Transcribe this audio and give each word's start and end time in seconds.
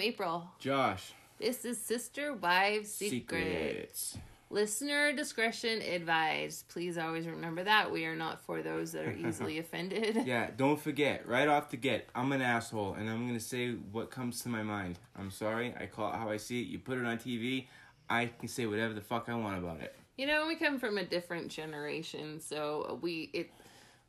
I'm 0.00 0.06
April. 0.06 0.50
Josh. 0.58 1.12
This 1.38 1.66
is 1.66 1.78
Sister 1.78 2.32
Wives 2.32 2.90
Secrets. 2.90 4.16
Listener 4.48 5.12
discretion 5.12 5.82
advised. 5.82 6.66
Please 6.68 6.96
always 6.96 7.26
remember 7.26 7.62
that. 7.64 7.92
We 7.92 8.06
are 8.06 8.16
not 8.16 8.40
for 8.40 8.62
those 8.62 8.92
that 8.92 9.04
are 9.04 9.12
easily 9.28 9.58
offended. 9.58 10.22
Yeah, 10.24 10.48
don't 10.56 10.80
forget, 10.80 11.28
right 11.28 11.46
off 11.46 11.68
the 11.68 11.76
get, 11.76 12.08
I'm 12.14 12.32
an 12.32 12.40
asshole 12.40 12.94
and 12.94 13.10
I'm 13.10 13.26
gonna 13.26 13.38
say 13.38 13.72
what 13.72 14.10
comes 14.10 14.40
to 14.44 14.48
my 14.48 14.62
mind. 14.62 14.98
I'm 15.18 15.30
sorry, 15.30 15.74
I 15.78 15.84
call 15.84 16.14
it 16.14 16.16
how 16.16 16.30
I 16.30 16.38
see 16.38 16.62
it. 16.62 16.68
You 16.68 16.78
put 16.78 16.96
it 16.96 17.04
on 17.04 17.18
TV, 17.18 17.66
I 18.08 18.30
can 18.38 18.48
say 18.48 18.64
whatever 18.64 18.94
the 18.94 19.02
fuck 19.02 19.28
I 19.28 19.34
want 19.34 19.58
about 19.58 19.82
it. 19.82 19.94
You 20.16 20.26
know, 20.26 20.46
we 20.46 20.56
come 20.56 20.78
from 20.78 20.96
a 20.96 21.04
different 21.04 21.50
generation, 21.50 22.40
so 22.40 22.98
we 23.02 23.28
it 23.34 23.50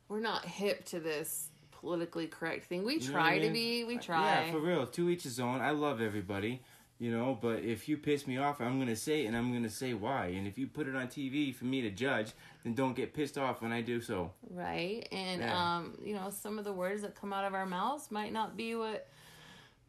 we're 0.08 0.20
not 0.20 0.46
hip 0.46 0.86
to 0.86 1.00
this 1.00 1.50
politically 1.86 2.28
correct 2.28 2.64
thing. 2.64 2.84
We 2.84 2.94
You 2.94 3.00
know 3.00 3.12
try 3.12 3.34
what 3.34 3.42
I 3.42 3.46
to 3.48 3.50
be. 3.52 3.84
We 3.84 3.98
try. 3.98 4.46
Yeah, 4.46 4.52
for 4.52 4.60
real. 4.60 4.86
To 4.86 5.10
each 5.10 5.24
his 5.24 5.38
own. 5.40 5.60
I 5.60 5.70
love 5.72 6.00
everybody, 6.00 6.62
you 7.00 7.10
know, 7.10 7.36
but 7.42 7.58
if 7.64 7.88
you 7.88 7.96
piss 7.96 8.26
me 8.26 8.38
off, 8.38 8.60
I'm 8.60 8.78
gonna 8.78 8.94
say 8.96 9.24
it 9.24 9.26
and 9.26 9.36
I'm 9.36 9.52
gonna 9.52 9.68
say 9.68 9.92
why. 9.92 10.26
And 10.26 10.46
if 10.46 10.56
you 10.56 10.68
put 10.68 10.86
it 10.86 10.94
on 10.94 11.08
TV 11.08 11.52
for 11.54 11.64
me 11.64 11.82
to 11.82 11.90
judge, 11.90 12.32
then 12.62 12.74
don't 12.74 12.94
get 12.94 13.12
pissed 13.12 13.36
off 13.36 13.60
when 13.62 13.72
I 13.72 13.82
do 13.82 14.00
so. 14.00 14.30
right 14.50 15.06
and 15.10 15.40
Yeah. 15.40 15.76
um 15.76 15.98
you 16.04 16.14
know 16.14 16.30
some 16.30 16.58
of 16.58 16.64
the 16.64 16.72
words 16.72 17.02
that 17.02 17.14
come 17.16 17.32
out 17.32 17.44
of 17.44 17.52
our 17.54 17.66
mouths 17.66 18.10
might 18.10 18.32
not 18.32 18.56
be 18.56 18.74
what 18.76 19.08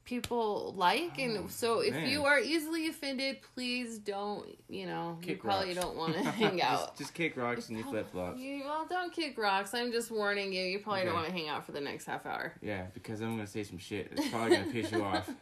people 0.05 0.73
like 0.75 1.17
and 1.17 1.49
so 1.49 1.79
if 1.79 1.93
Oh, 1.93 1.97
man. 1.97 2.09
you 2.09 2.25
are 2.25 2.39
easily 2.39 2.87
offended 2.87 3.37
please 3.55 3.97
don't 3.99 4.45
you 4.67 4.85
know 4.85 5.17
you 5.23 5.37
probably 5.37 5.69
rocks. 5.73 5.79
don't 5.79 5.95
want 5.95 6.13
to 6.13 6.21
hang 6.31 6.61
out 6.61 6.87
just, 6.89 6.97
just 6.97 7.13
kick 7.13 7.37
rocks 7.37 7.69
and 7.69 7.77
you 7.77 7.83
flip 7.85 8.11
flops. 8.11 8.37
you, 8.39 8.63
well 8.65 8.85
don't 8.89 9.13
kick 9.13 9.37
rocks 9.37 9.73
i'm 9.73 9.91
just 9.91 10.11
warning 10.11 10.51
you 10.51 10.63
you 10.63 10.79
probably 10.79 11.05
don't 11.05 11.13
want 11.13 11.27
to 11.27 11.31
hang 11.31 11.47
out 11.47 11.65
for 11.65 11.71
the 11.71 11.79
next 11.81 12.05
half 12.05 12.25
hour 12.25 12.53
Yeah, 12.61 12.87
because 12.93 13.21
I'm 13.21 13.31
gonna 13.31 13.47
say 13.47 13.63
some 13.63 13.77
shit 13.77 14.13
that's 14.15 14.27
probably 14.29 14.57
gonna 14.57 14.71
piss 14.71 14.91
you 14.91 15.03
off. 15.03 15.29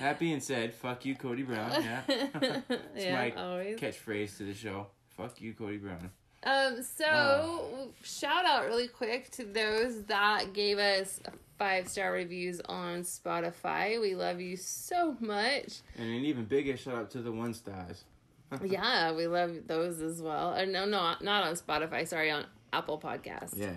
that 0.00 0.18
being 0.18 0.40
said, 0.40 0.74
fuck 0.74 1.04
you, 1.04 1.14
Cody 1.14 1.42
Brown. 1.42 1.70
Yeah, 1.82 2.00
it's 2.08 3.04
yeah 3.04 3.14
my 3.14 3.30
always 3.42 3.78
catchphrase 3.78 4.36
to 4.38 4.44
the 4.44 4.54
show. 4.54 4.86
Fuck 5.16 5.40
you, 5.40 5.52
Cody 5.54 5.76
Brown. 5.76 6.10
Um, 6.42 6.82
so 6.82 7.04
Oh. 7.06 7.88
shout 8.02 8.44
out 8.46 8.66
really 8.66 8.88
quick 8.88 9.30
to 9.32 9.44
those 9.44 10.04
that 10.04 10.52
gave 10.54 10.78
us 10.78 11.20
five 11.60 11.86
star 11.86 12.10
reviews 12.10 12.58
on 12.70 13.02
Spotify. 13.02 14.00
We 14.00 14.14
love 14.14 14.40
you 14.40 14.56
so 14.56 15.14
much. 15.20 15.80
And 15.98 16.08
an 16.08 16.24
even 16.24 16.46
bigger 16.46 16.74
shout 16.74 16.94
out 16.94 17.10
to 17.10 17.20
the 17.20 17.30
one 17.30 17.52
stars. 17.52 18.04
yeah, 18.64 19.12
we 19.12 19.26
love 19.26 19.66
those 19.66 20.00
as 20.00 20.22
well. 20.22 20.54
Uh, 20.54 20.64
no, 20.64 20.86
no, 20.86 21.14
not 21.20 21.44
on 21.44 21.54
Spotify. 21.54 22.08
Sorry, 22.08 22.30
on 22.30 22.46
Apple 22.72 22.98
Podcasts. 22.98 23.56
Yeah. 23.56 23.72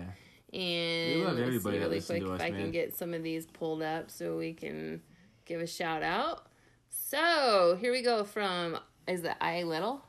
And 0.54 1.20
We 1.20 1.24
love 1.24 1.38
everybody 1.38 1.78
really 1.78 2.00
quick 2.00 2.22
if 2.22 2.28
us, 2.30 2.40
I 2.40 2.50
can 2.50 2.70
get 2.70 2.96
some 2.96 3.12
of 3.12 3.22
these 3.22 3.44
pulled 3.44 3.82
up 3.82 4.10
so 4.10 4.38
we 4.38 4.54
can 4.54 5.02
give 5.44 5.60
a 5.60 5.66
shout 5.66 6.02
out. 6.02 6.46
So 6.88 7.76
here 7.78 7.92
we 7.92 8.00
go 8.00 8.24
from 8.24 8.78
is 9.06 9.24
it 9.24 9.34
I 9.42 9.64
little? 9.64 10.02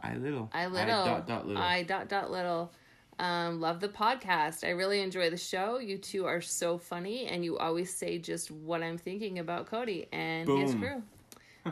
I 0.00 0.14
little. 0.14 0.48
I 0.54 0.68
little. 0.68 1.04
dot 1.04 1.26
dot 1.26 1.46
little. 1.46 1.62
I 1.62 1.82
dot 1.82 2.08
dot 2.08 2.30
little. 2.30 2.72
Um, 3.18 3.60
love 3.60 3.80
the 3.80 3.88
podcast. 3.88 4.66
I 4.66 4.70
really 4.70 5.00
enjoy 5.00 5.30
the 5.30 5.36
show. 5.36 5.78
You 5.78 5.98
two 5.98 6.26
are 6.26 6.40
so 6.40 6.78
funny, 6.78 7.26
and 7.26 7.44
you 7.44 7.58
always 7.58 7.94
say 7.94 8.18
just 8.18 8.50
what 8.50 8.82
I'm 8.82 8.98
thinking 8.98 9.38
about 9.38 9.66
Cody 9.66 10.06
and 10.12 10.48
his 10.48 10.74
crew. 10.74 11.02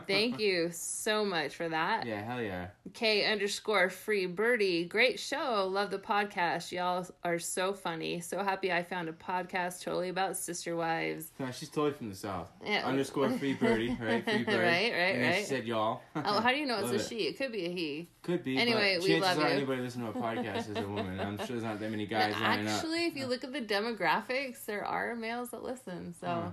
Thank 0.07 0.39
you 0.39 0.69
so 0.71 1.25
much 1.25 1.55
for 1.55 1.67
that. 1.67 2.05
yeah, 2.05 2.21
hell 2.23 2.41
yeah. 2.41 2.67
K 2.93 3.25
underscore 3.31 3.89
free 3.89 4.25
birdie. 4.25 4.85
Great 4.85 5.19
show. 5.19 5.67
Love 5.71 5.91
the 5.91 5.99
podcast. 5.99 6.71
Y'all 6.71 7.05
are 7.23 7.39
so 7.39 7.73
funny. 7.73 8.21
So 8.21 8.43
happy 8.43 8.71
I 8.71 8.83
found 8.83 9.09
a 9.09 9.13
podcast 9.13 9.81
totally 9.83 10.09
about 10.09 10.37
sister 10.37 10.75
wives. 10.75 11.31
No, 11.39 11.51
she's 11.51 11.69
totally 11.69 11.93
from 11.93 12.09
the 12.09 12.15
south. 12.15 12.49
Yeah. 12.65 12.85
Underscore 12.85 13.29
free 13.31 13.53
birdie, 13.53 13.97
right? 14.01 14.23
Free 14.31 14.43
birdie. 14.43 14.57
Right, 14.57 14.91
right, 14.93 15.15
and 15.15 15.23
then 15.23 15.33
She 15.33 15.39
right. 15.39 15.47
said 15.47 15.65
y'all. 15.65 16.01
Oh, 16.15 16.39
how 16.39 16.51
do 16.51 16.57
you 16.57 16.65
know 16.65 16.75
it's 16.79 16.91
Love 16.91 17.01
a 17.01 17.03
she? 17.03 17.15
It 17.27 17.37
could 17.37 17.51
be 17.51 17.65
a 17.65 17.69
he. 17.69 18.09
Could 18.23 18.43
be. 18.43 18.57
Anyway, 18.57 18.99
we 19.01 19.19
love 19.19 19.37
are 19.39 19.47
you. 19.49 19.55
anybody 19.55 19.81
listening 19.81 20.11
to 20.13 20.19
a 20.19 20.21
podcast 20.21 20.69
is 20.69 20.77
a 20.77 20.87
woman. 20.87 21.19
I'm 21.19 21.37
sure 21.37 21.47
there's 21.47 21.63
not 21.63 21.79
that 21.79 21.89
many 21.91 22.05
guys. 22.07 22.33
Actually, 22.39 23.07
if 23.07 23.15
you 23.15 23.25
look 23.25 23.43
at 23.43 23.51
the 23.51 23.61
demographics, 23.61 24.65
there 24.65 24.85
are 24.85 25.15
males 25.15 25.49
that 25.49 25.63
listen. 25.63 26.13
So. 26.19 26.27
Huh. 26.27 26.49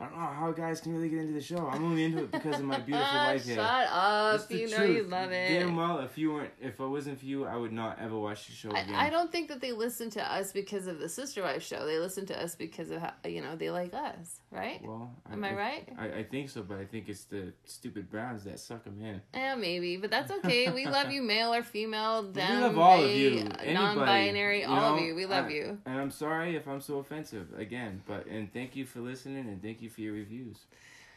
I 0.00 0.04
don't 0.04 0.12
know 0.16 0.26
how 0.26 0.52
guys 0.52 0.80
can 0.80 0.92
really 0.94 1.08
get 1.08 1.18
into 1.18 1.32
the 1.32 1.40
show. 1.40 1.66
I'm 1.66 1.84
only 1.84 2.04
into 2.04 2.18
it 2.24 2.30
because 2.30 2.60
of 2.60 2.64
my 2.64 2.78
beautiful 2.78 3.14
wife 3.16 3.44
here. 3.44 3.56
Shut 3.56 3.88
up! 3.90 4.34
It's 4.36 4.46
the 4.46 4.56
You 4.58 4.70
know 4.70 4.76
truth. 4.76 4.96
you 4.96 5.02
love 5.04 5.32
it. 5.32 5.48
Damn 5.48 5.74
well, 5.74 5.98
if 5.98 6.16
you 6.16 6.32
weren't, 6.32 6.52
if 6.60 6.78
it 6.78 6.86
wasn't 6.86 7.18
for 7.18 7.26
you, 7.26 7.44
I 7.46 7.56
would 7.56 7.72
not 7.72 7.98
ever 8.00 8.16
watch 8.16 8.46
the 8.46 8.52
show 8.52 8.70
again. 8.70 8.94
I, 8.94 9.06
I 9.08 9.10
don't 9.10 9.32
think 9.32 9.48
that 9.48 9.60
they 9.60 9.72
listen 9.72 10.08
to 10.10 10.32
us 10.32 10.52
because 10.52 10.86
of 10.86 11.00
the 11.00 11.08
Sister 11.08 11.42
Wife 11.42 11.64
show. 11.64 11.84
They 11.84 11.98
listen 11.98 12.26
to 12.26 12.40
us 12.40 12.54
because 12.54 12.90
of 12.92 13.00
how, 13.00 13.12
you 13.26 13.42
know 13.42 13.56
they 13.56 13.70
like 13.70 13.92
us, 13.92 14.38
right? 14.52 14.80
Well, 14.84 15.10
Am 15.32 15.42
I 15.42 15.52
right? 15.54 15.88
I, 15.98 16.06
I 16.18 16.22
think 16.22 16.50
so, 16.50 16.62
but 16.62 16.78
I 16.78 16.84
think 16.84 17.08
it's 17.08 17.24
the 17.24 17.52
stupid 17.64 18.08
Browns 18.08 18.44
that 18.44 18.60
suck 18.60 18.84
them 18.84 19.00
in. 19.02 19.20
Yeah, 19.34 19.56
maybe, 19.56 19.96
but 19.96 20.10
that's 20.10 20.30
okay. 20.30 20.70
We 20.70 20.86
love 20.98 21.10
you, 21.10 21.22
male 21.22 21.52
or 21.52 21.64
female, 21.64 22.22
them, 22.22 22.60
love 22.60 22.78
all 22.78 23.02
of 23.02 23.10
you. 23.10 23.38
Anybody, 23.40 23.72
non-binary, 23.74 24.60
you 24.62 24.68
all 24.68 24.94
of 24.96 25.00
you. 25.02 25.14
We 25.16 25.26
love 25.26 25.46
I- 25.46 25.50
you. 25.50 25.78
And 25.86 25.98
I'm 26.00 26.10
sorry 26.12 26.54
if 26.54 26.68
I'm 26.68 26.80
so 26.80 26.98
offensive 26.98 27.48
again, 27.58 28.00
but 28.06 28.26
and 28.26 28.52
thank 28.52 28.76
you 28.76 28.84
for 28.86 29.00
listening 29.00 29.48
and 29.48 29.60
thank 29.60 29.82
you 29.82 29.87
for 29.88 30.00
your 30.00 30.14
reviews. 30.14 30.58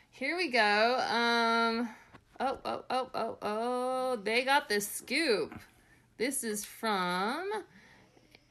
Here 0.09 0.36
we 0.38 0.50
go. 0.50 1.00
Um, 1.09 1.90
oh, 2.40 2.59
oh, 2.66 2.84
oh, 2.90 3.09
oh, 3.14 3.38
oh! 3.42 4.16
They 4.24 4.44
got 4.44 4.68
the 4.70 4.82
scoop. 4.82 5.54
This 6.18 6.44
is 6.44 6.66
from 6.66 7.50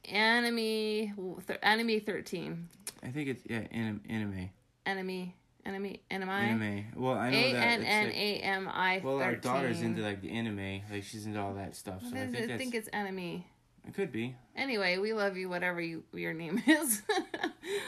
Enemy 0.05 1.13
th- 1.47 1.59
Enemy 1.61 1.99
Thirteen. 1.99 2.67
I 3.03 3.09
think 3.09 3.29
it's 3.29 3.43
yeah, 3.47 3.63
anim, 3.71 4.01
anime, 4.09 4.49
Enemy, 4.85 5.35
enemy, 5.65 6.01
enemy. 6.09 6.31
anime. 6.31 6.85
Well, 6.95 7.13
I 7.13 7.29
know 7.29 7.37
A 7.37 7.53
that. 7.53 7.67
N 7.67 7.81
it's 7.81 7.89
N 7.89 8.05
like- 8.07 8.15
A 8.15 8.35
M 8.39 8.67
I. 8.67 9.01
Well, 9.03 9.21
our 9.21 9.35
daughter's 9.35 9.81
into 9.81 10.01
like 10.01 10.21
the 10.21 10.31
anime, 10.31 10.81
like 10.91 11.03
she's 11.03 11.25
into 11.25 11.39
all 11.39 11.53
that 11.53 11.75
stuff. 11.75 12.01
So 12.01 12.15
I 12.15 12.23
I 12.23 12.27
think 12.27 12.47
that's 12.47 12.57
think 12.57 12.75
it's 12.75 12.89
enemy. 12.91 13.45
It 13.87 13.93
could 13.93 14.11
be 14.11 14.35
Anyway, 14.55 14.97
we 14.97 15.13
love 15.13 15.37
you, 15.37 15.47
whatever 15.47 15.79
you, 15.81 16.03
your 16.13 16.33
name 16.33 16.61
is. 16.67 17.01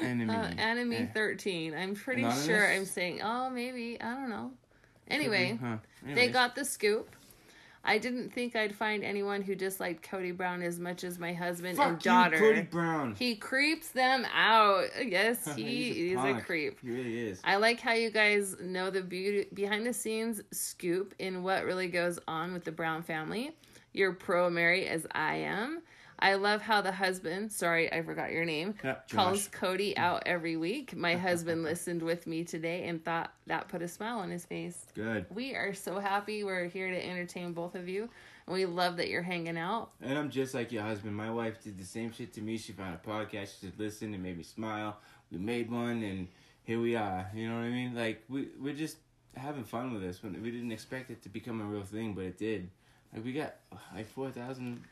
Enemy. 0.02 0.34
Uh, 0.34 0.50
enemy 0.58 0.96
Eh. 0.98 1.06
13. 1.14 1.74
I'm 1.76 1.94
pretty 1.94 2.22
Anonymous? 2.22 2.46
sure 2.46 2.72
I'm 2.72 2.86
saying, 2.86 3.20
oh, 3.22 3.50
maybe. 3.50 4.00
I 4.02 4.14
don't 4.16 4.30
know. 4.30 4.52
Anyway, 5.10 5.60
Huh. 5.62 5.78
they 6.06 6.30
got 6.30 6.56
the 6.56 6.64
scoop. 6.64 7.14
I 7.86 7.98
didn't 7.98 8.32
think 8.32 8.56
I'd 8.56 8.74
find 8.74 9.04
anyone 9.04 9.42
who 9.42 9.56
disliked 9.56 10.04
Cody 10.10 10.32
Brown 10.32 10.62
as 10.62 10.80
much 10.80 11.04
as 11.04 11.20
my 11.20 11.34
husband 11.34 11.76
Fuck 11.76 11.86
and 11.88 11.96
you, 12.06 12.12
daughter. 12.12 12.38
Cody 12.40 12.62
Brown. 12.62 13.14
He 13.20 13.36
creeps 13.36 13.90
them 13.90 14.26
out. 14.34 14.86
Yes, 15.06 15.54
he 15.58 16.12
is 16.14 16.18
a 16.20 16.22
punk. 16.22 16.46
creep. 16.46 16.80
He 16.82 16.90
really 16.92 17.20
is. 17.28 17.42
I 17.44 17.58
like 17.58 17.82
how 17.82 17.92
you 17.92 18.10
guys 18.10 18.56
know 18.62 18.90
the 18.90 19.02
beauty 19.02 19.50
behind 19.54 19.86
the 19.86 19.92
scenes 19.94 20.42
scoop 20.54 21.14
in 21.20 21.44
what 21.44 21.66
really 21.66 21.90
goes 21.90 22.20
on 22.26 22.54
with 22.54 22.64
the 22.64 22.72
Brown 22.72 23.04
family. 23.04 23.52
You're 23.94 24.14
pro 24.14 24.50
Mary 24.50 24.88
as 24.88 25.06
I 25.12 25.36
am. 25.36 25.82
I 26.20 26.36
love 26.36 26.62
how 26.62 26.82
the 26.82 26.92
husband, 26.92 27.52
sorry, 27.52 27.92
I 27.92 28.02
forgot 28.02 28.32
your 28.32 28.46
name, 28.46 28.76
Yeah, 28.84 28.96
calls 29.12 29.50
Cody 29.50 29.98
out 29.98 30.24
every 30.26 30.56
week. 30.56 30.96
My 30.96 31.16
husband 31.18 31.64
listened 31.64 32.02
with 32.02 32.28
me 32.28 32.44
today 32.44 32.88
and 32.88 33.04
thought 33.04 33.34
that 33.48 33.68
put 33.68 33.82
a 33.82 33.88
smile 33.88 34.20
on 34.20 34.30
his 34.30 34.46
face. 34.46 34.86
Good. 34.96 35.26
We 35.30 35.54
are 35.56 35.74
so 35.74 36.00
happy 36.00 36.44
we're 36.44 36.70
here 36.70 36.90
to 36.90 37.06
entertain 37.06 37.52
both 37.52 37.76
of 37.76 37.90
you. 37.90 38.10
And 38.46 38.54
we 38.54 38.66
love 38.66 38.98
that 38.98 39.10
you're 39.10 39.22
hanging 39.22 39.58
out. 39.58 39.92
And 40.02 40.18
I'm 40.18 40.30
just 40.30 40.54
like 40.54 40.72
your 40.72 40.84
husband. 40.84 41.16
My 41.16 41.30
wife 41.30 41.62
did 41.62 41.78
the 41.78 41.86
same 41.86 42.12
shit 42.12 42.34
to 42.34 42.42
me. 42.42 42.58
She 42.58 42.72
found 42.74 42.96
a 42.96 43.08
podcast. 43.08 43.60
She 43.60 43.68
just 43.68 43.80
listened 43.80 44.14
and 44.14 44.24
made 44.24 44.38
me 44.38 44.44
smile. 44.44 44.98
We 45.32 45.40
made 45.40 45.72
one, 45.72 46.04
and 46.04 46.28
here 46.64 46.80
we 46.80 46.96
are. 46.96 47.30
You 47.34 47.50
know 47.50 47.56
what 47.56 47.64
I 47.64 47.70
mean? 47.70 47.96
Like 47.96 48.24
we 48.30 48.50
we're 48.60 48.74
just 48.76 48.98
having 49.36 49.64
fun 49.64 49.94
with 49.94 50.02
this. 50.02 50.22
We 50.22 50.52
didn't 50.52 50.72
expect 50.72 51.10
it 51.10 51.22
to 51.24 51.30
become 51.30 51.62
a 51.62 51.66
real 51.66 51.84
thing, 51.84 52.14
but 52.14 52.26
it 52.26 52.38
did. 52.38 52.70
Like 53.14 53.24
we 53.24 53.34
got 53.34 53.56
like 53.94 54.08
four 54.08 54.32
thousand 54.32 54.84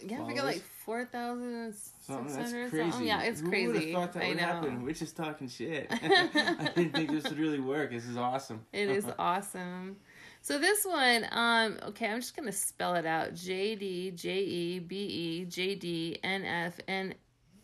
Yeah, 0.00 0.22
we 0.24 0.34
got 0.34 0.44
like 0.44 0.62
4,600 0.84 1.74
something. 2.06 2.36
That's 2.36 2.50
something. 2.50 2.70
crazy. 2.70 3.04
Yeah, 3.06 3.22
it's 3.22 3.40
Who 3.40 3.48
crazy. 3.48 3.66
would 3.66 3.76
have 3.82 3.92
thought 3.92 4.12
that 4.14 4.24
I 4.24 4.28
would 4.28 4.36
know. 4.36 4.42
happen? 4.42 4.82
We're 4.82 4.92
just 4.94 5.16
talking 5.16 5.48
shit. 5.48 5.86
I 5.92 6.72
didn't 6.74 6.94
think 6.94 7.10
this 7.10 7.24
would 7.24 7.38
really 7.38 7.60
work. 7.60 7.90
This 7.90 8.06
is 8.06 8.16
awesome. 8.16 8.64
It 8.72 8.88
is 8.90 9.06
awesome. 9.18 9.96
So 10.42 10.58
this 10.58 10.84
one, 10.84 11.26
um, 11.32 11.78
okay, 11.88 12.06
I'm 12.08 12.20
just 12.20 12.36
gonna 12.36 12.52
spell 12.52 12.94
it 12.94 13.06
out: 13.06 13.34
J 13.34 13.74
D 13.74 14.10
J 14.12 14.38
E 14.38 14.78
B 14.78 14.96
E 14.96 15.44
J 15.46 15.74
D 15.74 16.18
N 16.22 16.44
F 16.44 16.78
N 16.86 17.14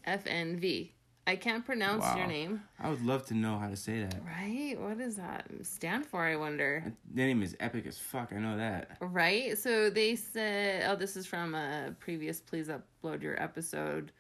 F 0.05 0.23
N 0.27 0.57
V. 0.59 0.94
I 1.27 1.37
can't 1.37 1.65
pronounce 1.65 2.05
your 2.17 2.27
name, 2.27 2.63
I 2.79 2.91
would 2.91 3.05
love 3.05 3.25
to 3.27 3.35
know 3.35 3.59
how 3.59 3.69
to 3.69 3.77
say 3.77 4.03
that. 4.03 4.17
right? 4.27 4.79
What 4.79 4.99
does 4.99 5.17
that 5.17 5.47
stand 5.63 6.05
for? 6.05 6.23
I 6.23 6.37
wonder. 6.37 6.93
Their 7.13 7.27
name 7.27 7.43
is 7.43 7.57
epic 7.61 7.87
as 7.87 7.99
fuck. 7.99 8.33
I 8.33 8.39
know 8.39 8.57
that. 8.59 8.99
Right. 9.01 9.57
So 9.57 9.89
they 9.89 10.17
said, 10.17 10.85
oh, 10.91 10.97
this 10.97 11.17
is 11.17 11.27
from 11.27 11.55
a 11.55 11.95
previous. 11.99 12.41
Please 12.41 12.69
upload 12.69 13.23
your 13.23 13.43
episode. 13.43 14.13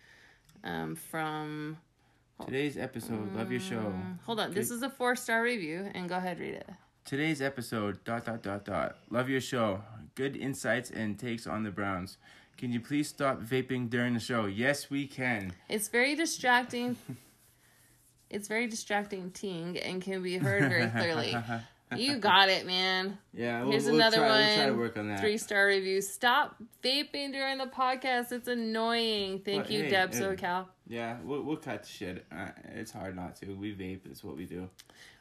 Um, 0.62 0.96
from 0.96 1.76
Today's 2.44 2.76
episode. 2.76 3.34
Love 3.36 3.50
your 3.50 3.60
show. 3.60 3.76
Mm, 3.76 4.18
hold 4.24 4.40
on, 4.40 4.52
this 4.52 4.70
is 4.70 4.82
a 4.82 4.90
four 4.90 5.14
star 5.14 5.42
review, 5.42 5.88
and 5.94 6.08
go 6.08 6.16
ahead 6.16 6.40
read 6.40 6.54
it. 6.54 6.68
Today's 7.04 7.40
episode, 7.40 8.02
dot, 8.04 8.24
dot, 8.24 8.42
dot, 8.42 8.64
dot. 8.64 8.96
Love 9.10 9.28
your 9.28 9.40
show. 9.40 9.82
Good 10.14 10.36
insights 10.36 10.90
and 10.90 11.18
takes 11.18 11.46
on 11.46 11.62
the 11.62 11.70
Browns. 11.70 12.18
Can 12.56 12.72
you 12.72 12.80
please 12.80 13.08
stop 13.08 13.42
vaping 13.42 13.90
during 13.90 14.14
the 14.14 14.20
show? 14.20 14.46
Yes, 14.46 14.88
we 14.90 15.06
can. 15.06 15.52
It's 15.68 15.88
very 15.88 16.14
distracting. 16.14 16.96
It's 18.30 18.48
very 18.48 18.66
distracting 18.66 19.30
ting 19.30 19.78
and 19.78 20.00
can 20.00 20.22
be 20.22 20.38
heard 20.38 20.68
very 20.68 20.88
clearly. 20.90 21.36
you 21.96 22.16
got 22.16 22.48
it, 22.48 22.66
man. 22.66 23.18
Yeah, 23.32 23.62
we'll, 23.62 23.72
Here's 23.72 23.84
we'll 23.86 23.96
another 23.96 24.18
try, 24.18 24.28
one. 24.28 24.38
We'll 24.38 24.56
try 24.56 24.66
to 24.66 24.74
work 24.74 24.96
on 24.96 25.08
that. 25.08 25.20
Three 25.20 25.38
star 25.38 25.66
review. 25.66 26.00
Stop 26.00 26.56
vaping 26.82 27.32
during 27.32 27.58
the 27.58 27.66
podcast. 27.66 28.32
It's 28.32 28.48
annoying. 28.48 29.40
Thank 29.44 29.64
But 29.64 29.70
you, 29.70 29.82
hey, 29.84 29.90
Deb 29.90 30.14
it- 30.14 30.16
SoCal. 30.16 30.66
Yeah, 30.86 31.18
we'll, 31.24 31.42
we'll 31.42 31.56
cut 31.56 31.82
the 31.84 31.88
shit. 31.88 32.26
Uh, 32.30 32.48
it's 32.74 32.92
hard 32.92 33.16
not 33.16 33.36
to. 33.36 33.54
We 33.54 33.74
vape. 33.74 34.00
It's 34.10 34.22
what 34.22 34.36
we 34.36 34.44
do. 34.44 34.68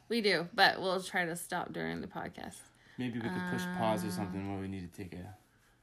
We 0.08 0.20
do, 0.20 0.48
but 0.54 0.80
we'll 0.80 1.02
try 1.02 1.24
to 1.24 1.36
stop 1.36 1.72
during 1.72 2.00
the 2.00 2.06
podcast. 2.06 2.56
Maybe 2.98 3.18
we 3.18 3.28
could 3.28 3.42
push 3.50 3.62
pause 3.78 4.04
or 4.04 4.10
something 4.10 4.52
where 4.52 4.60
we 4.60 4.68
need 4.68 4.92
to 4.92 5.02
take 5.02 5.14
a. 5.14 5.34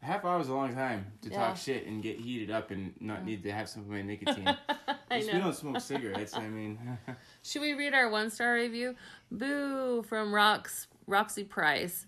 half 0.02 0.26
hour 0.26 0.40
is 0.42 0.50
a 0.50 0.54
long 0.54 0.74
time 0.74 1.06
to 1.22 1.30
Yeah. 1.30 1.38
talk 1.38 1.58
shit 1.58 1.86
and 1.88 2.02
get 2.02 2.18
heated 2.20 2.52
up 2.52 2.72
and 2.72 2.94
not 3.00 3.24
need 3.26 3.44
to 3.44 3.52
have 3.52 3.70
some 3.70 3.84
of 3.84 3.90
my 3.90 4.02
nicotine. 4.02 4.48
I 5.12 5.20
Just 5.20 5.34
we 5.34 5.40
don't 5.40 5.56
smoke 5.56 5.80
cigarettes. 5.82 6.36
I 6.36 6.48
mean, 6.48 6.80
Should 7.44 7.62
we 7.62 7.74
read 7.74 7.94
our 7.94 8.10
one 8.10 8.30
star 8.30 8.54
review? 8.56 8.96
Boo 9.32 10.04
from 10.04 10.32
Rox 10.32 10.88
Roxy 11.08 11.44
Price. 11.44 12.06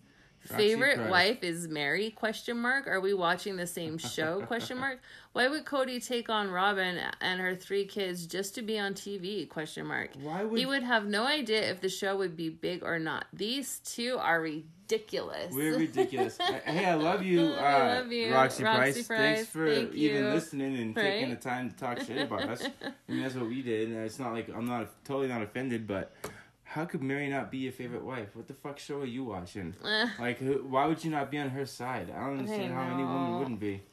Roxy 0.50 0.58
Favorite 0.70 0.96
Price. 0.98 1.10
wife 1.12 1.44
is 1.44 1.68
Mary? 1.70 2.10
Question 2.12 2.58
mark. 2.58 2.86
Are 2.88 3.00
we 3.00 3.14
watching 3.14 3.56
the 3.56 3.66
same 3.68 3.98
show? 3.98 4.42
Question 4.48 4.78
mark. 4.78 5.00
Why 5.32 5.48
would 5.48 5.64
Cody 5.66 6.02
take 6.02 6.30
on 6.30 6.52
Robin 6.52 7.00
and 7.22 7.40
her 7.40 7.56
three 7.56 7.86
kids 7.86 8.28
just 8.28 8.54
to 8.56 8.62
be 8.62 8.78
on 8.78 8.94
TV? 8.94 9.48
Question 9.48 9.86
mark. 9.86 10.10
why 10.22 10.44
would, 10.44 10.60
He 10.60 10.66
would 10.66 10.84
have 10.84 11.06
no 11.06 11.24
idea 11.26 11.62
if 11.72 11.80
the 11.80 11.88
show 11.90 12.18
would 12.18 12.36
be 12.36 12.50
big 12.50 12.84
or 12.84 13.00
not. 13.00 13.26
These 13.32 13.80
two 13.80 14.18
are 14.20 14.42
ridiculous. 14.42 14.74
We're 15.54 15.78
ridiculous? 15.78 16.38
Hey, 16.66 16.86
I 16.86 16.94
love 16.94 17.24
you, 17.24 17.42
uh, 17.42 17.56
I 17.56 17.96
love 18.00 18.12
you, 18.12 18.34
Roxy, 18.34 18.64
Roxy 18.64 19.04
Price. 19.04 19.08
Price. 19.08 19.20
Thanks 19.20 19.50
for 19.50 19.74
Thank 19.74 19.94
even 19.94 20.34
listening 20.34 20.78
and 20.78 20.96
taking 20.96 21.30
the 21.30 21.36
time 21.36 21.70
to 21.70 21.76
talk 21.76 22.00
shit 22.02 22.20
about 22.20 22.44
us. 22.44 22.64
I 22.84 23.12
mean, 23.12 23.24
that's 23.24 23.36
what 23.36 23.48
we 23.48 23.62
did, 23.62 23.90
and 23.90 23.98
it's 24.06 24.20
not 24.20 24.34
like 24.34 24.50
I'm 24.50 24.66
not 24.66 24.90
totally 25.06 25.28
not 25.28 25.42
offended, 25.42 25.88
but. 25.88 26.14
How 26.66 26.86
could 26.86 27.04
Mary 27.04 27.30
not 27.30 27.52
be 27.52 27.60
your 27.60 27.72
favorite 27.72 28.04
wife? 28.04 28.36
What 28.36 28.48
the 28.48 28.56
fuck 28.56 28.80
show 28.80 29.02
are 29.02 29.06
you 29.06 29.24
watching? 29.26 29.76
Like, 30.20 30.40
who, 30.40 30.54
why 30.68 30.88
would 30.88 31.04
you 31.04 31.12
not 31.12 31.30
be 31.30 31.38
on 31.38 31.50
her 31.52 31.68
side? 31.68 32.10
I 32.10 32.20
don't 32.22 32.40
understand 32.40 32.74
how 32.74 32.82
any 32.82 33.04
woman 33.04 33.38
wouldn't 33.38 33.60
be. 33.60 33.84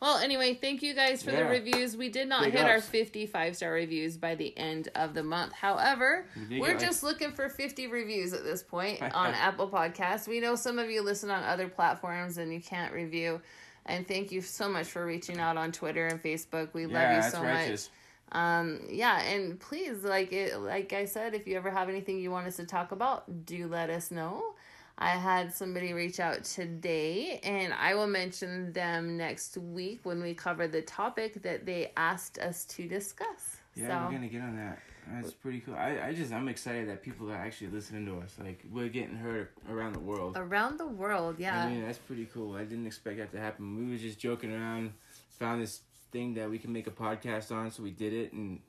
Well, 0.00 0.18
anyway, 0.18 0.54
thank 0.54 0.82
you 0.82 0.94
guys 0.94 1.22
for 1.24 1.32
the 1.32 1.44
reviews. 1.44 1.96
We 1.96 2.08
did 2.08 2.28
not 2.28 2.44
Big 2.44 2.52
hit 2.52 2.64
our 2.64 2.80
55 2.80 3.56
star 3.56 3.72
reviews 3.72 4.16
by 4.16 4.36
the 4.36 4.56
end 4.56 4.88
of 4.94 5.12
the 5.12 5.24
month. 5.24 5.52
However, 5.52 6.26
we're 6.48 6.68
like- 6.68 6.78
just 6.78 7.02
looking 7.02 7.32
for 7.32 7.48
50 7.48 7.88
reviews 7.88 8.32
at 8.32 8.44
this 8.44 8.62
point 8.62 9.02
on 9.02 9.34
Apple 9.34 9.68
Podcasts. 9.68 10.28
We 10.28 10.38
know 10.38 10.54
some 10.54 10.78
of 10.78 10.88
you 10.88 11.02
listen 11.02 11.30
on 11.30 11.42
other 11.42 11.68
platforms 11.68 12.38
and 12.38 12.52
you 12.52 12.60
can't 12.60 12.92
review. 12.92 13.40
And 13.86 14.06
thank 14.06 14.30
you 14.30 14.40
so 14.40 14.68
much 14.68 14.86
for 14.86 15.04
reaching 15.04 15.38
out 15.40 15.56
on 15.56 15.72
Twitter 15.72 16.06
and 16.06 16.22
Facebook. 16.22 16.74
We 16.74 16.86
love 16.86 17.16
you 17.24 17.30
so 17.30 17.42
righteous. 17.42 17.90
much. 17.90 17.94
Um, 18.30 18.80
yeah, 18.90 19.22
and 19.22 19.58
please, 19.58 20.04
like 20.04 20.32
it, 20.34 20.58
like 20.60 20.92
I 20.92 21.06
said, 21.06 21.34
if 21.34 21.46
you 21.46 21.56
ever 21.56 21.70
have 21.70 21.88
anything 21.88 22.18
you 22.18 22.30
want 22.30 22.46
us 22.46 22.56
to 22.56 22.66
talk 22.66 22.92
about, 22.92 23.46
do 23.46 23.66
let 23.66 23.88
us 23.88 24.10
know. 24.10 24.54
I 25.00 25.10
had 25.10 25.54
somebody 25.54 25.92
reach 25.92 26.18
out 26.18 26.42
today, 26.42 27.38
and 27.44 27.72
I 27.72 27.94
will 27.94 28.08
mention 28.08 28.72
them 28.72 29.16
next 29.16 29.56
week 29.56 30.00
when 30.02 30.20
we 30.20 30.34
cover 30.34 30.66
the 30.66 30.82
topic 30.82 31.42
that 31.42 31.64
they 31.64 31.92
asked 31.96 32.38
us 32.38 32.64
to 32.64 32.88
discuss. 32.88 33.58
Yeah, 33.76 33.86
so 33.86 34.06
we're 34.06 34.16
gonna 34.16 34.28
get 34.28 34.42
on 34.42 34.56
that. 34.56 34.80
That's 35.12 35.32
pretty 35.32 35.60
cool. 35.60 35.74
I, 35.74 36.08
I 36.08 36.12
just 36.12 36.32
I'm 36.32 36.48
excited 36.48 36.88
that 36.88 37.02
people 37.02 37.30
are 37.30 37.36
actually 37.36 37.68
listening 37.68 38.06
to 38.06 38.18
us. 38.18 38.34
Like 38.42 38.64
we're 38.70 38.88
getting 38.88 39.14
heard 39.14 39.48
around 39.70 39.94
the 39.94 40.00
world. 40.00 40.36
around 40.36 40.78
the 40.78 40.88
world, 40.88 41.36
yeah. 41.38 41.64
I 41.64 41.70
mean 41.70 41.86
that's 41.86 41.98
pretty 41.98 42.26
cool. 42.26 42.56
I 42.56 42.64
didn't 42.64 42.86
expect 42.86 43.18
that 43.18 43.30
to 43.32 43.38
happen. 43.38 43.76
We 43.78 43.92
were 43.92 43.98
just 43.98 44.18
joking 44.18 44.52
around, 44.52 44.92
found 45.30 45.62
this 45.62 45.80
thing 46.10 46.34
that 46.34 46.50
we 46.50 46.58
can 46.58 46.72
make 46.72 46.88
a 46.88 46.90
podcast 46.90 47.52
on, 47.52 47.70
so 47.70 47.84
we 47.84 47.92
did 47.92 48.12
it, 48.12 48.32
and 48.32 48.60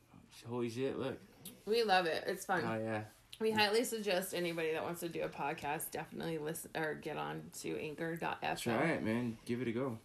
holy 0.47 0.69
shit, 0.69 0.97
look. 0.99 1.17
we 1.65 1.83
love 1.83 2.05
it. 2.05 2.23
It's 2.27 2.45
fun. 2.45 2.63
Oh 2.63 2.79
yeah. 2.79 3.01
We 3.39 3.51
highly 3.51 3.85
suggest 3.85 4.33
anybody 4.33 4.73
that 4.73 4.83
wants 4.83 4.99
to 4.99 5.07
do 5.07 5.21
a 5.21 5.29
podcast 5.29 5.91
definitely 5.91 6.37
listen 6.39 6.71
or 6.75 6.95
get 6.95 7.15
on 7.15 7.41
to 7.61 7.79
anchor.fm. 7.79 8.61
Try 8.61 8.87
it, 8.89 9.03
man. 9.03 9.37
Give 9.45 9.61
it 9.61 9.69
a 9.69 9.71
go. 9.71 9.97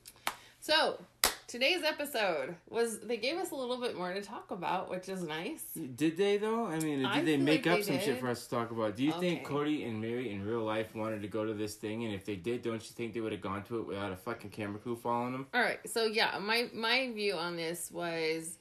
So, 0.60 1.02
today's 1.48 1.82
episode 1.82 2.54
was 2.70 3.00
they 3.00 3.16
gave 3.16 3.36
us 3.36 3.50
a 3.50 3.56
little 3.56 3.80
bit 3.80 3.96
more 3.96 4.14
to 4.14 4.22
talk 4.22 4.52
about, 4.52 4.88
which 4.88 5.08
is 5.08 5.24
nice. 5.24 5.64
Did 5.96 6.16
they 6.16 6.36
though? 6.36 6.66
I 6.66 6.78
mean, 6.78 6.98
did 6.98 7.06
I 7.06 7.22
they 7.22 7.36
make 7.36 7.66
like 7.66 7.80
up 7.80 7.86
they 7.86 7.98
some 7.98 7.98
shit 7.98 8.20
for 8.20 8.28
us 8.28 8.44
to 8.44 8.50
talk 8.50 8.70
about? 8.70 8.96
Do 8.96 9.02
you 9.02 9.12
think 9.12 9.44
Cody 9.44 9.82
and 9.82 10.00
Mary 10.00 10.30
in 10.30 10.46
real 10.46 10.62
life 10.62 10.94
wanted 10.94 11.20
to 11.22 11.28
go 11.28 11.44
to 11.44 11.54
this 11.54 11.74
thing? 11.74 12.04
And 12.04 12.14
if 12.14 12.24
they 12.24 12.36
did, 12.36 12.62
don't 12.62 12.74
you 12.74 12.94
think 12.94 13.14
they 13.14 13.20
would 13.20 13.32
have 13.32 13.40
gone 13.40 13.64
to 13.64 13.80
it 13.80 13.86
without 13.88 14.12
a 14.12 14.16
fucking 14.16 14.50
camera 14.50 14.78
crew 14.78 14.94
following 14.94 15.32
them? 15.32 15.46
All 15.52 15.60
right, 15.60 15.80
so 15.90 16.04
yeah, 16.04 16.38
my 16.40 16.68
my 16.72 17.10
view 17.12 17.34
on 17.34 17.56
this 17.56 17.90
was 17.90 18.58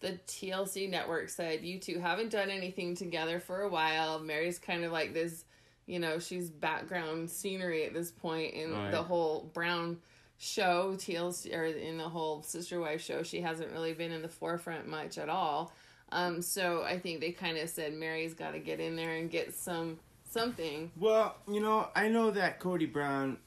the 0.00 0.18
TLC 0.26 0.88
network 0.88 1.28
said 1.28 1.62
you 1.64 1.78
two 1.78 1.98
haven't 1.98 2.30
done 2.30 2.50
anything 2.50 2.94
together 2.94 3.40
for 3.40 3.62
a 3.62 3.68
while. 3.68 4.18
Mary's 4.18 4.58
kind 4.58 4.84
of 4.84 4.92
like 4.92 5.12
this, 5.14 5.44
you 5.86 5.98
know, 5.98 6.18
she's 6.18 6.50
background 6.50 7.28
scenery 7.30 7.84
at 7.84 7.94
this 7.94 8.10
point 8.10 8.54
in 8.54 8.72
Right. 8.72 8.90
the 8.90 9.02
whole 9.02 9.50
Brown 9.54 9.98
show 10.38 10.94
TLC 10.96 11.52
or 11.54 11.64
in 11.64 11.98
the 11.98 12.08
whole 12.08 12.42
sister 12.42 12.78
wife 12.80 13.00
show. 13.02 13.22
She 13.24 13.40
hasn't 13.40 13.72
really 13.72 13.92
been 13.92 14.12
in 14.12 14.22
the 14.22 14.28
forefront 14.28 14.86
much 14.86 15.18
at 15.18 15.28
all. 15.28 15.72
Um, 16.10 16.40
so 16.40 16.84
I 16.84 16.98
think 16.98 17.20
they 17.20 17.32
kind 17.32 17.58
of 17.58 17.68
said 17.68 17.92
Mary's 17.92 18.34
got 18.34 18.52
to 18.52 18.60
get 18.60 18.80
in 18.80 18.94
there 18.96 19.14
and 19.16 19.30
get 19.30 19.54
some 19.54 19.98
something. 20.30 20.90
Well, 20.96 21.36
you 21.50 21.60
know, 21.60 21.88
I 21.96 22.08
know 22.08 22.30
that 22.30 22.60
Cody 22.60 22.86
Brown, 22.86 23.38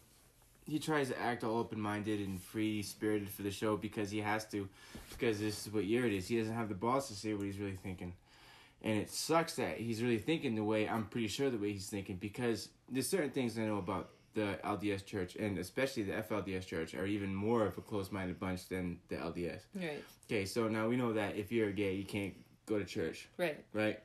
he 0.72 0.80
tries 0.80 1.10
to 1.10 1.20
act 1.20 1.44
all 1.44 1.58
open 1.58 1.82
minded 1.82 2.22
and 2.22 2.42
free 2.42 2.82
spirited 2.82 3.30
for 3.30 3.44
the 3.44 3.52
show 3.52 3.76
because 3.76 4.10
he 4.10 4.20
has 4.20 4.46
to, 4.46 4.70
because 5.10 5.38
this 5.38 5.68
is 5.68 5.74
what 5.74 5.84
year 5.84 6.06
it 6.06 6.14
is. 6.14 6.30
He 6.30 6.38
doesn't 6.40 6.56
have 6.56 6.70
the 6.70 6.76
balls 6.76 7.10
to 7.10 7.14
say 7.14 7.34
what 7.34 7.46
he's 7.46 7.60
really 7.60 7.76
thinking. 7.76 8.14
And 8.82 8.98
it 8.98 9.10
sucks 9.12 9.56
that 9.58 9.78
he's 9.80 10.02
really 10.02 10.18
thinking 10.18 10.56
the 10.56 10.64
way 10.64 10.88
I'm 10.88 11.06
pretty 11.08 11.28
sure 11.28 11.50
the 11.50 11.58
way 11.58 11.74
he's 11.74 11.90
thinking 11.90 12.16
because 12.16 12.70
there's 12.90 13.10
certain 13.10 13.32
things 13.32 13.60
I 13.60 13.64
know 13.64 13.80
about 13.80 14.12
the 14.34 14.58
LDS 14.64 15.06
church 15.06 15.36
and 15.36 15.58
especially 15.58 16.04
the 16.04 16.14
FLDS 16.14 16.66
church 16.66 16.96
are 16.96 17.06
even 17.06 17.36
more 17.36 17.66
of 17.66 17.78
a 17.78 17.82
close 17.82 18.10
minded 18.10 18.40
bunch 18.40 18.70
than 18.70 18.98
the 19.10 19.18
LDS. 19.18 19.60
Right. 19.76 20.02
Okay, 20.28 20.46
so 20.46 20.70
now 20.70 20.88
we 20.88 20.96
know 20.96 21.12
that 21.12 21.36
if 21.36 21.52
you're 21.52 21.72
gay, 21.74 21.96
you 21.96 22.06
can't 22.06 22.34
go 22.66 22.80
to 22.80 22.86
church 22.86 23.28
Right. 23.38 23.58
right? 23.74 24.00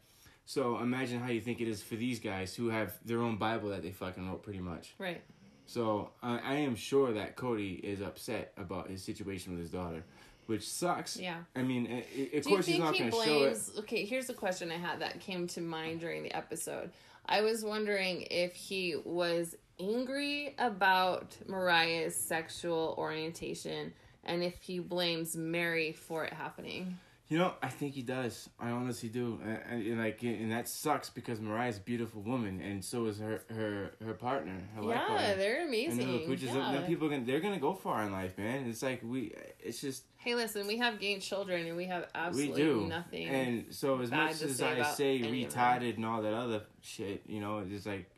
So 0.46 0.78
imagine 0.78 1.20
how 1.20 1.30
you 1.30 1.40
think 1.40 1.60
it 1.60 1.68
is 1.68 1.80
for 1.80 1.94
these 1.94 2.18
guys 2.18 2.54
who 2.54 2.70
have 2.70 2.98
their 3.04 3.20
own 3.22 3.36
Bible 3.36 3.68
that 3.70 3.82
they 3.82 3.92
fucking 3.92 4.28
wrote 4.28 4.42
pretty 4.42 4.60
much. 4.60 4.94
Right. 4.98 5.22
So 5.66 6.10
I 6.22 6.38
I 6.38 6.54
am 6.56 6.76
sure 6.76 7.12
that 7.12 7.36
Cody 7.36 7.74
is 7.82 8.00
upset 8.00 8.52
about 8.56 8.88
his 8.88 9.02
situation 9.02 9.52
with 9.52 9.60
his 9.60 9.70
daughter, 9.70 10.04
which 10.46 10.68
sucks. 10.68 11.16
Yeah. 11.18 11.38
I 11.54 11.62
mean, 11.62 11.86
i- 11.90 12.04
i- 12.34 12.36
of 12.36 12.44
Do 12.44 12.50
course 12.50 12.66
he's 12.66 12.78
not 12.78 12.94
he 12.94 13.00
going 13.00 13.10
to 13.10 13.24
show 13.24 13.44
it. 13.44 13.58
Okay, 13.80 14.04
here's 14.04 14.30
a 14.30 14.34
question 14.34 14.70
I 14.70 14.76
had 14.76 15.00
that 15.00 15.20
came 15.20 15.46
to 15.48 15.60
mind 15.60 16.00
during 16.00 16.22
the 16.22 16.32
episode. 16.36 16.90
I 17.26 17.40
was 17.40 17.64
wondering 17.64 18.26
if 18.30 18.54
he 18.54 18.94
was 19.04 19.56
angry 19.80 20.54
about 20.58 21.36
Mariah's 21.48 22.14
sexual 22.14 22.94
orientation 22.96 23.92
and 24.24 24.42
if 24.44 24.62
he 24.62 24.78
blames 24.78 25.36
Mary 25.36 25.92
for 25.92 26.24
it 26.24 26.32
happening. 26.32 26.98
You 27.28 27.38
know, 27.38 27.54
I 27.60 27.68
think 27.68 27.94
he 27.94 28.02
does. 28.02 28.48
I 28.60 28.70
honestly 28.70 29.08
do, 29.08 29.40
and, 29.42 29.58
and, 29.68 29.86
and 29.86 29.98
like, 29.98 30.22
and 30.22 30.52
that 30.52 30.68
sucks 30.68 31.10
because 31.10 31.40
Mariah's 31.40 31.78
a 31.78 31.80
beautiful 31.80 32.22
woman, 32.22 32.60
and 32.60 32.84
so 32.84 33.06
is 33.06 33.18
her 33.18 33.42
her 33.50 33.90
her 34.04 34.14
partner, 34.14 34.60
her 34.76 34.82
yeah, 34.84 35.06
partner. 35.06 35.34
they're 35.34 35.60
And 35.62 35.68
amazing. 35.68 36.12
look, 36.12 36.28
which 36.28 36.44
is 36.44 36.54
yeah. 36.54 36.70
then 36.72 36.86
people 36.86 37.08
are 37.08 37.10
gonna 37.10 37.24
they're 37.24 37.40
gonna 37.40 37.58
go 37.58 37.74
far 37.74 38.04
in 38.04 38.12
life, 38.12 38.38
man. 38.38 38.68
It's 38.68 38.80
like 38.80 39.00
we, 39.02 39.34
it's 39.58 39.80
just 39.80 40.04
Hey, 40.18 40.36
listen, 40.36 40.68
we 40.68 40.76
have 40.78 41.00
gay 41.00 41.18
children 41.18 41.66
and 41.66 41.76
we 41.76 41.86
have 41.86 42.02
we 42.02 42.20
absolutely 42.20 42.62
do 42.62 42.86
nothing. 42.86 43.26
And 43.28 43.64
so 43.70 44.00
as 44.00 44.10
much 44.12 44.42
as 44.42 44.56
say 44.56 44.80
I 44.80 44.92
say 44.92 45.18
any 45.18 45.44
of 45.44 45.52
them. 45.52 45.62
retarded 45.62 45.96
and 45.96 46.06
all 46.06 46.22
that 46.22 46.32
other 46.34 46.62
shit, 46.80 47.22
you 47.26 47.40
know, 47.40 47.58
it's 47.58 47.70
just 47.70 47.86
like 47.86 48.08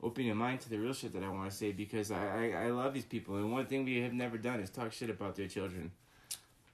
open 0.00 0.24
your 0.24 0.36
mind 0.36 0.60
to 0.60 0.70
the 0.70 0.78
real 0.78 0.92
shit 0.92 1.12
that 1.12 1.24
I 1.24 1.28
want 1.28 1.50
to 1.50 1.56
say 1.56 1.72
because 1.72 2.12
I, 2.12 2.52
I 2.54 2.66
I 2.66 2.70
love 2.70 2.94
these 2.94 3.04
people 3.04 3.34
and 3.36 3.50
one 3.50 3.66
thing 3.66 3.84
we 3.84 4.00
have 4.02 4.12
never 4.12 4.38
done 4.38 4.60
is 4.60 4.70
talk 4.70 4.92
shit 4.92 5.10
about 5.10 5.34
their 5.34 5.48
children. 5.48 5.90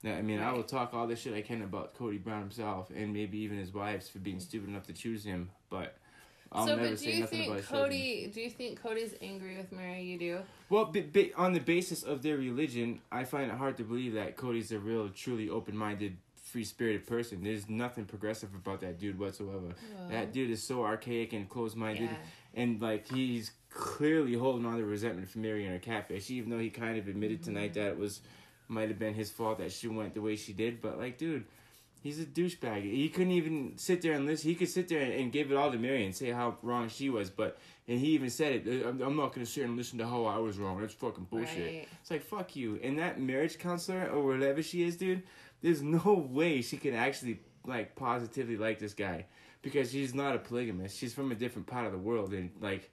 I 0.06 0.22
mean, 0.22 0.40
I 0.40 0.52
will 0.52 0.62
talk 0.62 0.92
all 0.92 1.06
the 1.06 1.16
shit 1.16 1.34
I 1.34 1.42
can 1.42 1.62
about 1.62 1.94
Cody 1.94 2.18
Brown 2.18 2.40
himself 2.40 2.90
and 2.94 3.12
maybe 3.12 3.38
even 3.38 3.58
his 3.58 3.72
wives 3.72 4.08
for 4.08 4.18
being 4.18 4.36
mm. 4.36 4.42
stupid 4.42 4.68
enough 4.68 4.86
to 4.86 4.92
choose 4.92 5.24
him, 5.24 5.50
but 5.70 5.96
I'll 6.52 6.66
so, 6.66 6.76
never 6.76 6.90
but 6.90 6.90
do 6.90 6.96
say 6.96 7.14
you 7.14 7.20
nothing 7.20 7.46
about 7.46 7.56
think 7.56 7.68
children. 7.68 7.90
Cody? 7.90 8.30
Do 8.32 8.40
you 8.40 8.50
think 8.50 8.82
Cody's 8.82 9.14
angry 9.20 9.56
with 9.56 9.72
Mary? 9.72 10.02
You 10.02 10.18
do. 10.18 10.38
Well, 10.68 10.86
b- 10.86 11.00
b- 11.00 11.32
on 11.36 11.52
the 11.52 11.60
basis 11.60 12.02
of 12.02 12.22
their 12.22 12.36
religion, 12.36 13.00
I 13.10 13.24
find 13.24 13.50
it 13.50 13.56
hard 13.56 13.76
to 13.78 13.84
believe 13.84 14.14
that 14.14 14.36
Cody's 14.36 14.70
a 14.70 14.78
real, 14.78 15.08
truly 15.08 15.48
open-minded, 15.48 16.16
free-spirited 16.36 17.06
person. 17.06 17.42
There's 17.42 17.68
nothing 17.68 18.04
progressive 18.04 18.54
about 18.54 18.80
that 18.82 19.00
dude 19.00 19.18
whatsoever. 19.18 19.74
That 20.10 20.32
dude 20.32 20.50
is 20.50 20.62
so 20.62 20.84
archaic 20.84 21.32
and 21.32 21.48
closed-minded, 21.48 22.10
Yeah. 22.10 22.62
and 22.62 22.80
like 22.80 23.08
he's 23.10 23.50
clearly 23.70 24.34
holding 24.34 24.64
on 24.64 24.78
to 24.78 24.84
resentment 24.84 25.28
for 25.28 25.40
Mary 25.40 25.64
and 25.64 25.72
her 25.72 25.80
catfish, 25.80 26.30
even 26.30 26.50
though 26.50 26.60
he 26.60 26.70
kind 26.70 26.96
of 26.96 27.08
admitted 27.08 27.42
tonight 27.42 27.72
mm-hmm. 27.72 27.80
that 27.80 27.88
it 27.88 27.98
was 27.98 28.20
might 28.68 28.88
have 28.88 28.98
been 28.98 29.14
his 29.14 29.30
fault 29.30 29.58
that 29.58 29.72
she 29.72 29.88
went 29.88 30.14
the 30.14 30.22
way 30.22 30.36
she 30.36 30.52
did. 30.52 30.80
But 30.80 30.98
like, 30.98 31.18
dude. 31.18 31.44
He's 32.02 32.20
a 32.20 32.26
douchebag. 32.26 32.82
He 32.82 33.08
couldn't 33.08 33.32
even 33.32 33.78
sit 33.78 34.02
there 34.02 34.12
and 34.12 34.26
listen. 34.26 34.50
He 34.50 34.54
could 34.56 34.68
sit 34.68 34.88
there 34.88 35.00
and, 35.00 35.10
and 35.10 35.32
give 35.32 35.50
it 35.50 35.56
all 35.56 35.72
to 35.72 35.78
Mary 35.78 36.04
and 36.04 36.14
say 36.14 36.28
how 36.28 36.58
wrong 36.60 36.90
she 36.90 37.08
was, 37.08 37.30
but 37.30 37.56
and 37.88 37.98
he 37.98 38.08
even 38.08 38.28
said 38.28 38.66
it. 38.66 38.84
Uh, 38.84 38.90
I'm, 38.90 39.00
I'm 39.00 39.16
not 39.16 39.32
gonna 39.32 39.46
sit 39.46 39.64
and 39.64 39.74
listen 39.74 39.98
to 40.00 40.06
how 40.06 40.26
I 40.26 40.36
was 40.36 40.58
wrong. 40.58 40.78
That's 40.82 40.92
fucking 40.92 41.28
bullshit. 41.30 41.64
Right. 41.64 41.88
It's 42.02 42.10
like 42.10 42.22
fuck 42.22 42.56
you. 42.56 42.78
And 42.82 42.98
that 42.98 43.18
marriage 43.18 43.58
counselor 43.58 44.10
or 44.10 44.22
whatever 44.22 44.62
she 44.62 44.82
is, 44.82 44.96
dude. 44.96 45.22
There's 45.62 45.80
no 45.80 46.26
way 46.30 46.60
she 46.60 46.76
can 46.76 46.94
actually 46.94 47.40
like 47.66 47.96
positively 47.96 48.58
like 48.58 48.78
this 48.78 48.92
guy 48.92 49.24
because 49.62 49.90
she's 49.90 50.14
not 50.14 50.36
a 50.36 50.38
polygamist. 50.38 50.98
She's 50.98 51.14
from 51.14 51.32
a 51.32 51.34
different 51.34 51.66
part 51.66 51.86
of 51.86 51.92
the 51.92 51.98
world, 51.98 52.34
and 52.34 52.50
like 52.60 52.90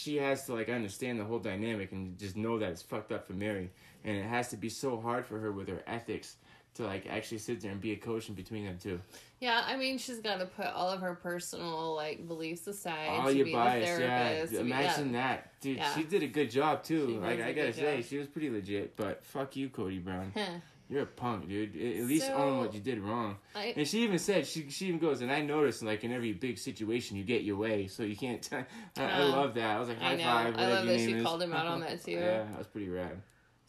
she 0.00 0.16
has 0.16 0.46
to 0.46 0.54
like 0.54 0.68
understand 0.68 1.20
the 1.20 1.24
whole 1.24 1.38
dynamic 1.38 1.92
and 1.92 2.18
just 2.18 2.36
know 2.36 2.58
that 2.58 2.70
it's 2.70 2.82
fucked 2.82 3.12
up 3.12 3.26
for 3.26 3.34
Mary, 3.34 3.70
and 4.04 4.16
it 4.16 4.24
has 4.24 4.48
to 4.48 4.56
be 4.56 4.68
so 4.68 4.98
hard 4.98 5.26
for 5.26 5.38
her 5.38 5.52
with 5.52 5.68
her 5.68 5.82
ethics 5.86 6.36
to 6.74 6.84
like 6.84 7.06
actually 7.08 7.38
sit 7.38 7.60
there 7.60 7.72
and 7.72 7.80
be 7.80 7.92
a 7.92 7.96
coach 7.96 8.28
in 8.28 8.34
between 8.34 8.64
them 8.64 8.78
two. 8.80 9.00
Yeah, 9.40 9.62
I 9.66 9.76
mean, 9.76 9.98
she's 9.98 10.20
got 10.20 10.38
to 10.38 10.46
put 10.46 10.66
all 10.66 10.88
of 10.90 11.00
her 11.00 11.14
personal 11.14 11.94
like 11.94 12.26
beliefs 12.26 12.66
aside. 12.66 13.08
All 13.08 13.26
to 13.26 13.36
your 13.36 13.46
be 13.46 13.52
bias, 13.52 13.96
the 13.96 14.02
yeah. 14.02 14.28
therapist. 14.28 14.52
to 14.52 14.58
be- 14.58 14.70
Imagine 14.70 15.12
that, 15.12 15.60
dude. 15.60 15.76
Yeah. 15.78 15.94
She 15.94 16.04
did 16.04 16.22
a 16.22 16.28
good 16.28 16.50
job 16.50 16.82
too. 16.82 17.06
She 17.08 17.18
like 17.18 17.42
I 17.42 17.52
gotta 17.52 17.72
say, 17.72 17.96
job. 17.96 18.04
she 18.06 18.18
was 18.18 18.26
pretty 18.26 18.50
legit. 18.50 18.96
But 18.96 19.22
fuck 19.24 19.56
you, 19.56 19.68
Cody 19.68 19.98
Brown. 19.98 20.32
You're 20.90 21.02
a 21.04 21.06
punk, 21.06 21.48
dude. 21.48 21.76
At 21.76 22.04
least 22.06 22.26
So- 22.26 22.34
own 22.34 22.58
what 22.58 22.74
you 22.74 22.80
did 22.80 22.98
wrong. 22.98 23.36
I, 23.54 23.72
And 23.76 23.86
she 23.86 24.02
even 24.02 24.18
said 24.18 24.44
she 24.46 24.68
she 24.70 24.86
even 24.88 24.98
goes 24.98 25.20
and 25.20 25.30
I 25.30 25.40
noticed 25.40 25.82
like 25.84 26.02
in 26.02 26.12
every 26.12 26.32
big 26.32 26.58
situation 26.58 27.16
you 27.16 27.22
get 27.24 27.42
your 27.42 27.56
way, 27.56 27.86
so 27.86 28.02
you 28.02 28.16
can't. 28.16 28.42
T- 28.42 28.56
I, 28.96 29.04
I 29.04 29.22
Um, 29.22 29.30
love 29.30 29.54
that. 29.54 29.76
I 29.76 29.78
was 29.78 29.88
like 29.88 30.00
high 30.00 30.14
I 30.14 30.16
know. 30.16 30.24
five. 30.24 30.56
I 30.58 30.68
love 30.72 30.86
that 30.86 30.98
she 30.98 31.12
is. 31.12 31.22
called 31.22 31.40
him 31.42 31.52
out 31.52 31.66
on 31.66 31.80
that, 31.80 32.02
too. 32.04 32.12
yeah, 32.12 32.42
that 32.44 32.58
was 32.58 32.66
pretty 32.66 32.88
rad. 32.88 33.22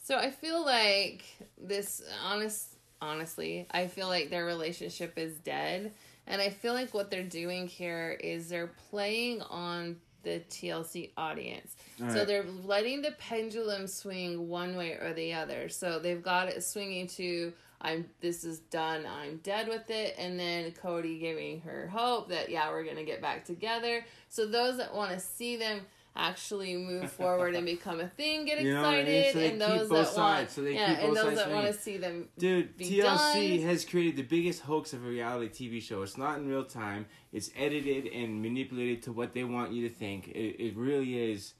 So 0.03 0.17
I 0.17 0.31
feel 0.31 0.65
like 0.65 1.23
this 1.59 2.01
honest 2.25 2.75
honestly, 3.03 3.67
I 3.71 3.85
feel 3.87 4.07
like 4.07 4.29
their 4.31 4.45
relationship 4.45 5.17
is 5.17 5.37
dead. 5.37 5.93
And 6.27 6.39
I 6.41 6.49
feel 6.49 6.73
like 6.73 6.93
what 6.93 7.09
they're 7.11 7.23
doing 7.23 7.67
here 7.67 8.11
is 8.19 8.47
they're 8.49 8.71
playing 8.89 9.41
on 9.43 9.97
the 10.23 10.41
TLC 10.49 11.11
audience. 11.17 11.75
So 12.09 12.25
they're 12.25 12.45
letting 12.63 13.01
the 13.01 13.11
pendulum 13.19 13.85
swing 13.87 14.47
one 14.47 14.75
way 14.75 14.93
or 14.93 15.13
the 15.13 15.33
other. 15.33 15.69
So 15.69 15.99
they've 15.99 16.21
got 16.21 16.47
it 16.47 16.63
swinging 16.63 17.07
to 17.07 17.53
I'm 17.81 18.05
this 18.21 18.43
is 18.43 18.59
done, 18.59 19.05
I'm 19.05 19.37
dead 19.37 19.67
with 19.67 19.89
it, 19.89 20.15
and 20.17 20.39
then 20.39 20.71
Cody 20.71 21.17
giving 21.17 21.61
her 21.61 21.87
hope 21.87 22.29
that 22.29 22.49
yeah, 22.49 22.69
we're 22.69 22.83
gonna 22.83 23.03
get 23.03 23.21
back 23.21 23.43
together. 23.43 24.05
So 24.29 24.45
those 24.45 24.77
that 24.77 24.93
want 24.93 25.11
to 25.11 25.19
see 25.19 25.57
them 25.57 25.81
actually 26.15 26.75
move 26.75 27.11
forward 27.11 27.55
and 27.55 27.65
become 27.65 27.99
a 27.99 28.07
thing 28.07 28.45
get 28.45 28.61
You 28.61 28.73
know 28.73 28.81
what 28.81 28.93
I 28.95 29.03
mean? 29.03 29.07
excited 29.07 29.33
So 29.33 29.39
they 29.39 29.49
and 29.51 29.61
those 29.61 29.89
that 29.89 30.17
want 30.17 30.51
so 30.51 30.61
yeah 30.63 30.99
and 30.99 31.15
those 31.15 31.35
that 31.35 31.51
want 31.51 31.67
to 31.67 31.73
see 31.73 31.97
them 31.97 32.27
Dude, 32.37 32.77
TLC 32.77 33.59
done. 33.59 33.67
has 33.67 33.85
created 33.85 34.17
the 34.17 34.23
biggest 34.23 34.61
hoax 34.61 34.93
of 34.93 35.05
a 35.05 35.07
reality 35.07 35.69
TV 35.69 35.81
show. 35.81 36.01
It's 36.01 36.17
not 36.17 36.37
in 36.37 36.47
real 36.47 36.65
time. 36.65 37.05
It's 37.31 37.49
edited 37.55 38.07
and 38.07 38.41
manipulated 38.41 39.03
to 39.03 39.13
what 39.13 39.33
they 39.33 39.43
want 39.43 39.71
you 39.71 39.87
to 39.87 39.93
think. 39.93 40.27
It, 40.27 40.61
it 40.61 40.75
really 40.75 41.31
is 41.31 41.53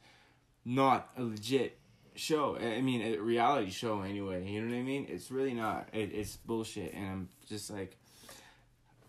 not 0.66 1.10
a 1.18 1.24
legit 1.24 1.78
show. 2.16 2.58
I 2.60 2.76
I 2.76 2.82
mean, 2.82 3.02
a 3.02 3.18
reality 3.18 3.72
show 3.72 4.02
anyway. 4.02 4.46
You 4.46 4.62
know 4.62 4.76
what 4.76 4.80
I 4.80 4.84
mean? 4.84 5.08
It's 5.10 5.32
really 5.32 5.54
not. 5.54 5.88
It, 5.94 6.12
it's 6.14 6.36
bullshit. 6.36 6.94
And 6.94 7.08
I'm 7.08 7.30
just 7.48 7.70
like, 7.70 7.98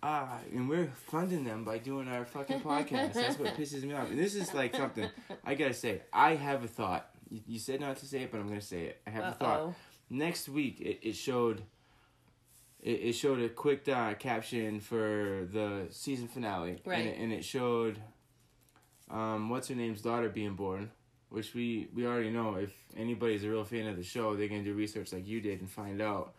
ah, 0.03 0.39
and 0.53 0.69
we're 0.69 0.89
funding 1.07 1.45
them 1.45 1.65
by 1.65 1.79
doing 1.79 2.09
our 2.09 2.25
fucking 2.25 2.61
podcast. 2.61 3.13
That's 3.15 3.39
what 3.39 3.55
pisses 3.57 3.83
me 3.85 3.95
off. 3.95 4.11
And 4.11 4.19
this 4.19 4.35
is 4.35 4.53
like 4.55 4.75
something 4.75 5.09
I 5.45 5.55
gotta 5.55 5.75
say. 5.75 6.03
I 6.13 6.35
have 6.35 6.65
a 6.65 6.69
thought. 6.69 7.09
You, 7.31 7.41
you 7.47 7.59
said 7.59 7.81
not 7.81 7.97
to 7.99 8.07
say 8.07 8.23
it, 8.23 8.31
but 8.33 8.41
I'm 8.41 8.49
gonna 8.49 8.61
say 8.61 8.83
it. 8.87 9.01
I 9.07 9.11
have 9.11 9.25
a 9.25 9.33
thought 9.37 9.75
next 10.11 10.49
week 10.49 10.81
it, 10.81 10.99
it 11.03 11.17
showed 11.17 11.63
it, 12.81 12.91
it 12.91 13.13
showed 13.15 13.41
a 13.41 13.49
quick 13.49 13.89
uh, 13.89 14.13
caption 14.15 14.79
for 14.81 15.49
the 15.51 15.87
season 15.91 16.29
finale 16.29 16.77
Right. 16.85 16.99
and, 16.99 17.09
it, 17.09 17.19
and 17.19 17.33
it 17.33 17.45
showed 17.45 17.99
um, 19.11 19.49
what's 19.49 19.69
her 19.69 19.75
name's 19.75 20.03
daughter 20.03 20.29
being 20.29 20.55
born 20.55 20.91
which 21.31 21.55
we 21.55 21.89
we 21.95 22.07
already 22.07 22.29
know 22.29 22.57
if 22.57 22.73
anybody's 22.95 23.43
a 23.45 23.49
real 23.49 23.65
fan 23.65 23.87
of 23.87 23.97
the 23.97 24.03
show 24.03 24.37
they're 24.37 24.49
gonna 24.49 24.63
do 24.65 24.75
research 24.75 25.15
like 25.15 25.27
you 25.27 25.41
did 25.41 25.61
and 25.61 25.71
find 25.71 26.03
out 26.03 26.35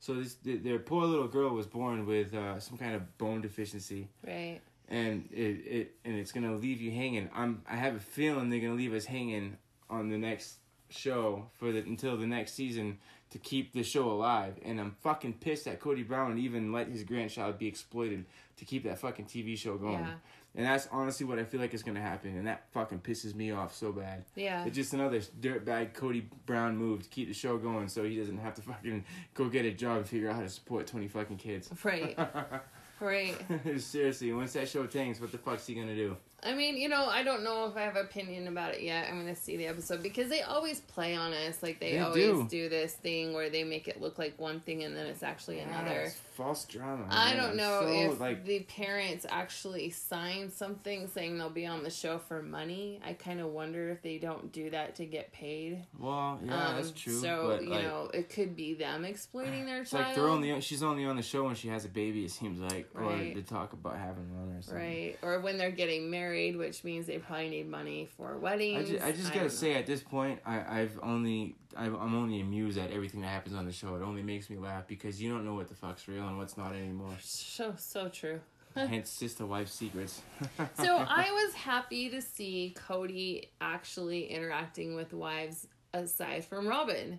so 0.00 0.14
this 0.14 0.36
their 0.44 0.78
poor 0.78 1.04
little 1.06 1.28
girl 1.28 1.50
was 1.50 1.66
born 1.66 2.06
with 2.06 2.34
uh, 2.34 2.60
some 2.60 2.78
kind 2.78 2.94
of 2.94 3.18
bone 3.18 3.40
deficiency. 3.40 4.08
Right. 4.26 4.60
And 4.88 5.28
it, 5.32 5.36
it 5.36 5.94
and 6.04 6.16
it's 6.16 6.32
gonna 6.32 6.54
leave 6.54 6.80
you 6.80 6.92
hanging. 6.92 7.28
I'm 7.34 7.62
I 7.68 7.76
have 7.76 7.96
a 7.96 8.00
feeling 8.00 8.50
they're 8.50 8.60
gonna 8.60 8.74
leave 8.74 8.94
us 8.94 9.04
hanging 9.04 9.56
on 9.90 10.08
the 10.08 10.18
next 10.18 10.58
show 10.88 11.46
for 11.58 11.72
the 11.72 11.78
until 11.78 12.16
the 12.16 12.26
next 12.26 12.52
season 12.54 12.98
to 13.36 13.48
keep 13.48 13.72
the 13.74 13.82
show 13.82 14.10
alive. 14.10 14.54
And 14.64 14.80
I'm 14.80 14.96
fucking 15.02 15.34
pissed 15.34 15.66
that 15.66 15.78
Cody 15.78 16.02
Brown 16.02 16.38
even 16.38 16.72
let 16.72 16.88
his 16.88 17.04
grandchild 17.04 17.58
be 17.58 17.66
exploited 17.66 18.24
to 18.56 18.64
keep 18.64 18.84
that 18.84 18.98
fucking 18.98 19.26
TV 19.26 19.58
show 19.58 19.76
going. 19.76 20.00
Yeah. 20.00 20.14
And 20.54 20.64
that's 20.64 20.88
honestly 20.90 21.26
what 21.26 21.38
I 21.38 21.44
feel 21.44 21.60
like 21.60 21.74
is 21.74 21.82
gonna 21.82 22.00
happen, 22.00 22.34
and 22.34 22.46
that 22.46 22.64
fucking 22.72 23.00
pisses 23.00 23.34
me 23.34 23.50
off 23.50 23.74
so 23.74 23.92
bad. 23.92 24.24
yeah 24.34 24.64
It's 24.64 24.74
just 24.74 24.94
another 24.94 25.20
dirtbag 25.20 25.92
Cody 25.92 26.30
Brown 26.46 26.78
move 26.78 27.02
to 27.02 27.08
keep 27.10 27.28
the 27.28 27.34
show 27.34 27.58
going, 27.58 27.88
so 27.88 28.04
he 28.04 28.16
doesn't 28.16 28.38
have 28.38 28.54
to 28.54 28.62
fucking 28.62 29.04
go 29.34 29.50
get 29.50 29.66
a 29.66 29.70
job 29.72 29.98
and 29.98 30.08
figure 30.08 30.30
out 30.30 30.36
how 30.36 30.40
to 30.40 30.48
support 30.48 30.86
twenty 30.86 31.08
fucking 31.08 31.36
kids. 31.36 31.68
right 31.84 32.18
right 33.00 33.36
Seriously, 33.76 34.32
once 34.32 34.54
that 34.54 34.66
show 34.66 34.86
tanks, 34.86 35.20
what 35.20 35.30
the 35.30 35.36
fuck's 35.36 35.66
he 35.66 35.74
gonna 35.74 35.94
do? 35.94 36.16
I 36.46 36.54
mean, 36.54 36.76
you 36.76 36.88
know, 36.88 37.06
I 37.06 37.22
don't 37.22 37.42
know 37.44 37.66
if 37.66 37.76
I 37.76 37.82
have 37.82 37.96
an 37.96 38.04
opinion 38.04 38.46
about 38.48 38.74
it 38.74 38.82
yet. 38.82 39.06
I'm 39.10 39.18
gonna 39.18 39.34
see 39.36 39.56
the 39.56 39.66
episode 39.66 40.02
because 40.02 40.28
they 40.28 40.42
always 40.42 40.80
play 40.80 41.14
on 41.16 41.32
us. 41.32 41.62
Like 41.62 41.80
they, 41.80 41.92
They 41.92 41.98
always 41.98 42.18
do. 42.24 42.46
do. 42.48 42.68
this 42.68 42.92
thing 42.94 43.34
where 43.34 43.50
they 43.50 43.64
make 43.64 43.88
it 43.88 44.00
look 44.00 44.18
like 44.18 44.38
one 44.38 44.60
thing 44.60 44.82
and 44.84 44.96
then 44.96 45.06
it's 45.06 45.22
actually 45.22 45.60
another. 45.60 46.02
It's 46.02 46.14
false 46.34 46.64
drama. 46.66 47.06
I 47.10 47.34
don't 47.34 47.56
know 47.56 47.80
so, 47.82 47.88
if 48.12 48.20
like 48.20 48.44
the 48.44 48.60
parents 48.60 49.24
actually 49.28 49.90
sign 49.90 50.50
something 50.50 51.08
saying 51.08 51.38
they'll 51.38 51.48
be 51.50 51.66
on 51.66 51.82
the 51.82 51.90
show 51.90 52.18
for 52.18 52.42
money. 52.42 53.00
I 53.04 53.14
kind 53.14 53.40
of 53.40 53.48
wonder 53.48 53.88
if 53.90 54.02
they 54.02 54.18
don't 54.18 54.52
do 54.52 54.70
that 54.70 54.96
to 54.96 55.06
get 55.06 55.32
paid. 55.32 55.82
well, 55.98 56.38
yeah, 56.44 56.74
that's 56.76 56.88
Um, 56.88 56.94
true. 56.94 57.20
So 57.20 57.46
but 57.48 57.64
you 57.64 57.70
like, 57.70 57.82
know, 57.82 58.10
it 58.12 58.28
could 58.28 58.54
be 58.54 58.74
them 58.74 59.04
exploiting 59.04 59.64
their 59.66 59.84
child. 59.84 60.06
like 60.06 60.14
they're 60.14 60.28
only 60.28 60.60
she's 60.60 60.82
only 60.82 61.04
on 61.06 61.16
the 61.16 61.22
show 61.22 61.44
when 61.44 61.54
she 61.54 61.68
has 61.68 61.84
a 61.84 61.88
baby. 61.88 62.24
It 62.24 62.30
seems 62.30 62.60
like, 62.60 62.88
or 62.94 63.02
Right. 63.02 63.34
they 63.34 63.42
talk 63.42 63.72
about 63.72 63.96
having 63.96 64.34
one 64.36 64.56
or 64.56 64.62
something. 64.62 64.82
right, 64.82 65.16
or 65.22 65.40
when 65.40 65.56
they're 65.58 65.70
getting 65.70 66.10
married, 66.10 66.35
which 66.56 66.84
means 66.84 67.06
they 67.06 67.18
probably 67.18 67.48
need 67.48 67.68
money 67.68 68.08
for 68.16 68.34
I 68.34 68.36
weddings. 68.36 68.90
just, 68.90 69.04
I 69.04 69.12
just 69.12 69.32
gotta 69.32 69.50
say, 69.50 69.74
at 69.74 69.86
this 69.86 70.02
point, 70.02 70.40
I, 70.44 70.80
I've 70.80 70.98
only, 71.02 71.56
I've, 71.76 71.94
I'm 71.94 72.14
only 72.14 72.40
amused 72.40 72.78
at 72.78 72.90
everything 72.90 73.20
that 73.22 73.28
happens 73.28 73.54
on 73.54 73.64
the 73.66 73.72
show. 73.72 73.94
It 73.96 74.02
only 74.02 74.22
makes 74.22 74.48
me 74.50 74.56
laugh 74.56 74.86
because 74.86 75.20
you 75.20 75.30
don't 75.30 75.44
know 75.44 75.54
what 75.54 75.68
the 75.68 75.74
fuck's 75.74 76.06
real 76.08 76.26
and 76.28 76.38
what's 76.38 76.56
not 76.56 76.72
anymore. 76.74 77.14
so 77.20 77.74
so 77.76 78.08
true. 78.08 78.40
Hence, 78.76 79.08
sister 79.08 79.46
wife 79.46 79.68
secrets. 79.68 80.20
So 80.82 80.96
I 80.98 81.30
was 81.44 81.54
happy 81.54 82.10
to 82.10 82.20
see 82.20 82.74
Cody 82.76 83.50
actually 83.60 84.26
interacting 84.26 84.94
with 84.94 85.12
wives 85.14 85.66
aside 85.94 86.44
from 86.44 86.68
Robin. 86.68 87.18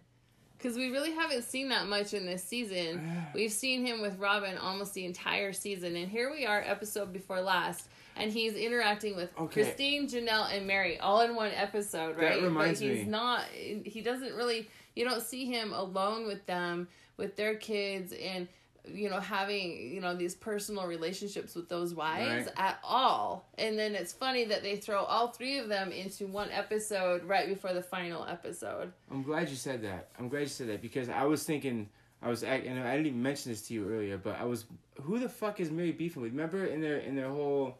Because 0.57 0.75
we 0.75 0.89
really 0.89 1.11
haven't 1.11 1.43
seen 1.43 1.69
that 1.69 1.87
much 1.87 2.13
in 2.13 2.25
this 2.25 2.43
season. 2.43 3.01
We've 3.35 3.51
seen 3.51 3.85
him 3.85 4.01
with 4.01 4.17
Robin 4.19 4.57
almost 4.57 4.93
the 4.93 5.05
entire 5.05 5.53
season. 5.53 5.95
And 5.95 6.09
here 6.09 6.31
we 6.31 6.45
are, 6.45 6.61
episode 6.65 7.13
before 7.13 7.41
last. 7.41 7.87
And 8.15 8.31
he's 8.31 8.53
interacting 8.53 9.15
with 9.15 9.29
Okay. 9.39 9.61
Christine, 9.63 10.07
Janelle, 10.09 10.51
and 10.51 10.65
Mary 10.65 10.97
all 10.99 11.21
in 11.21 11.35
one 11.35 11.51
episode, 11.55 12.17
right? 12.17 12.39
That 12.39 12.41
reminds 12.41 12.79
but 12.79 12.87
he's 12.89 13.05
me. 13.05 13.11
not, 13.11 13.43
he 13.51 14.01
doesn't 14.01 14.33
really, 14.33 14.67
you 14.95 15.05
don't 15.05 15.21
see 15.21 15.45
him 15.45 15.71
alone 15.71 16.25
with 16.25 16.43
them, 16.47 16.87
with 17.17 17.35
their 17.35 17.53
kids, 17.55 18.11
and, 18.13 18.47
you 18.93 19.09
know, 19.09 19.19
having, 19.19 19.93
you 19.93 20.01
know, 20.01 20.15
these 20.15 20.35
personal 20.35 20.85
relationships 20.87 21.55
with 21.55 21.69
those 21.69 21.93
wives 21.93 22.45
Right. 22.47 22.53
at 22.57 22.79
all. 22.83 23.47
And 23.57 23.77
then 23.77 23.95
it's 23.95 24.13
funny 24.13 24.45
that 24.45 24.63
they 24.63 24.75
throw 24.77 25.03
all 25.03 25.27
three 25.29 25.57
of 25.59 25.67
them 25.69 25.91
into 25.91 26.27
one 26.27 26.49
episode 26.51 27.23
right 27.23 27.47
before 27.47 27.73
the 27.73 27.81
final 27.83 28.25
episode. 28.25 28.91
I'm 29.11 29.23
glad 29.23 29.49
you 29.49 29.55
said 29.55 29.81
that. 29.83 30.09
I'm 30.19 30.29
glad 30.29 30.41
you 30.41 30.45
said 30.47 30.67
that 30.69 30.81
because 30.81 31.09
I 31.09 31.23
was 31.25 31.43
thinking, 31.43 31.89
I 32.21 32.29
was, 32.29 32.43
and 32.43 32.79
I 32.79 32.91
didn't 32.95 33.07
even 33.07 33.21
mention 33.21 33.51
this 33.51 33.61
to 33.67 33.73
you 33.73 33.89
earlier, 33.89 34.17
but 34.17 34.39
I 34.39 34.43
was, 34.45 34.65
who 35.01 35.19
the 35.19 35.29
fuck 35.29 35.59
is 35.59 35.69
Mary 35.71 35.91
beefing 35.91 36.21
with? 36.21 36.31
Remember 36.31 36.65
in 36.65 36.81
their, 36.81 36.97
in 36.97 37.15
their 37.15 37.29
whole, 37.29 37.77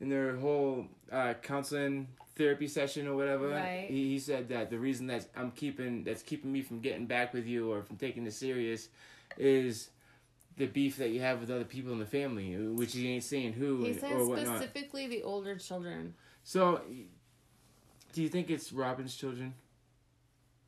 in 0.00 0.08
their 0.08 0.36
whole 0.36 0.86
uh, 1.10 1.34
counseling 1.42 2.08
therapy 2.36 2.66
session 2.68 3.06
or 3.06 3.14
whatever, 3.16 3.48
Right. 3.50 3.86
he, 3.88 4.10
he 4.10 4.18
said 4.18 4.48
that 4.48 4.68
the 4.70 4.78
reason 4.78 5.06
that 5.08 5.26
I'm 5.36 5.50
keeping, 5.52 6.02
that's 6.04 6.22
keeping 6.22 6.52
me 6.52 6.62
from 6.62 6.80
getting 6.80 7.06
back 7.06 7.32
with 7.32 7.46
you 7.46 7.72
or 7.72 7.82
from 7.82 7.96
taking 7.96 8.24
this 8.24 8.36
serious, 8.36 8.88
is 9.38 9.90
the 10.56 10.66
beef 10.66 10.96
that 10.98 11.10
you 11.10 11.20
have 11.20 11.40
with 11.40 11.50
other 11.50 11.64
people 11.64 11.92
in 11.92 11.98
the 11.98 12.06
family, 12.06 12.54
which 12.56 12.92
he 12.94 13.08
ain't 13.08 13.24
saying 13.24 13.54
who 13.54 13.82
He 13.82 13.90
and- 13.90 14.00
said 14.00 14.12
or 14.12 14.26
whatnot. 14.26 14.58
specifically 14.62 15.06
the 15.08 15.22
older 15.22 15.56
children. 15.56 16.14
So, 16.44 16.82
do 18.12 18.22
you 18.22 18.28
think 18.28 18.50
it's 18.50 18.72
Robin's 18.72 19.16
children? 19.16 19.54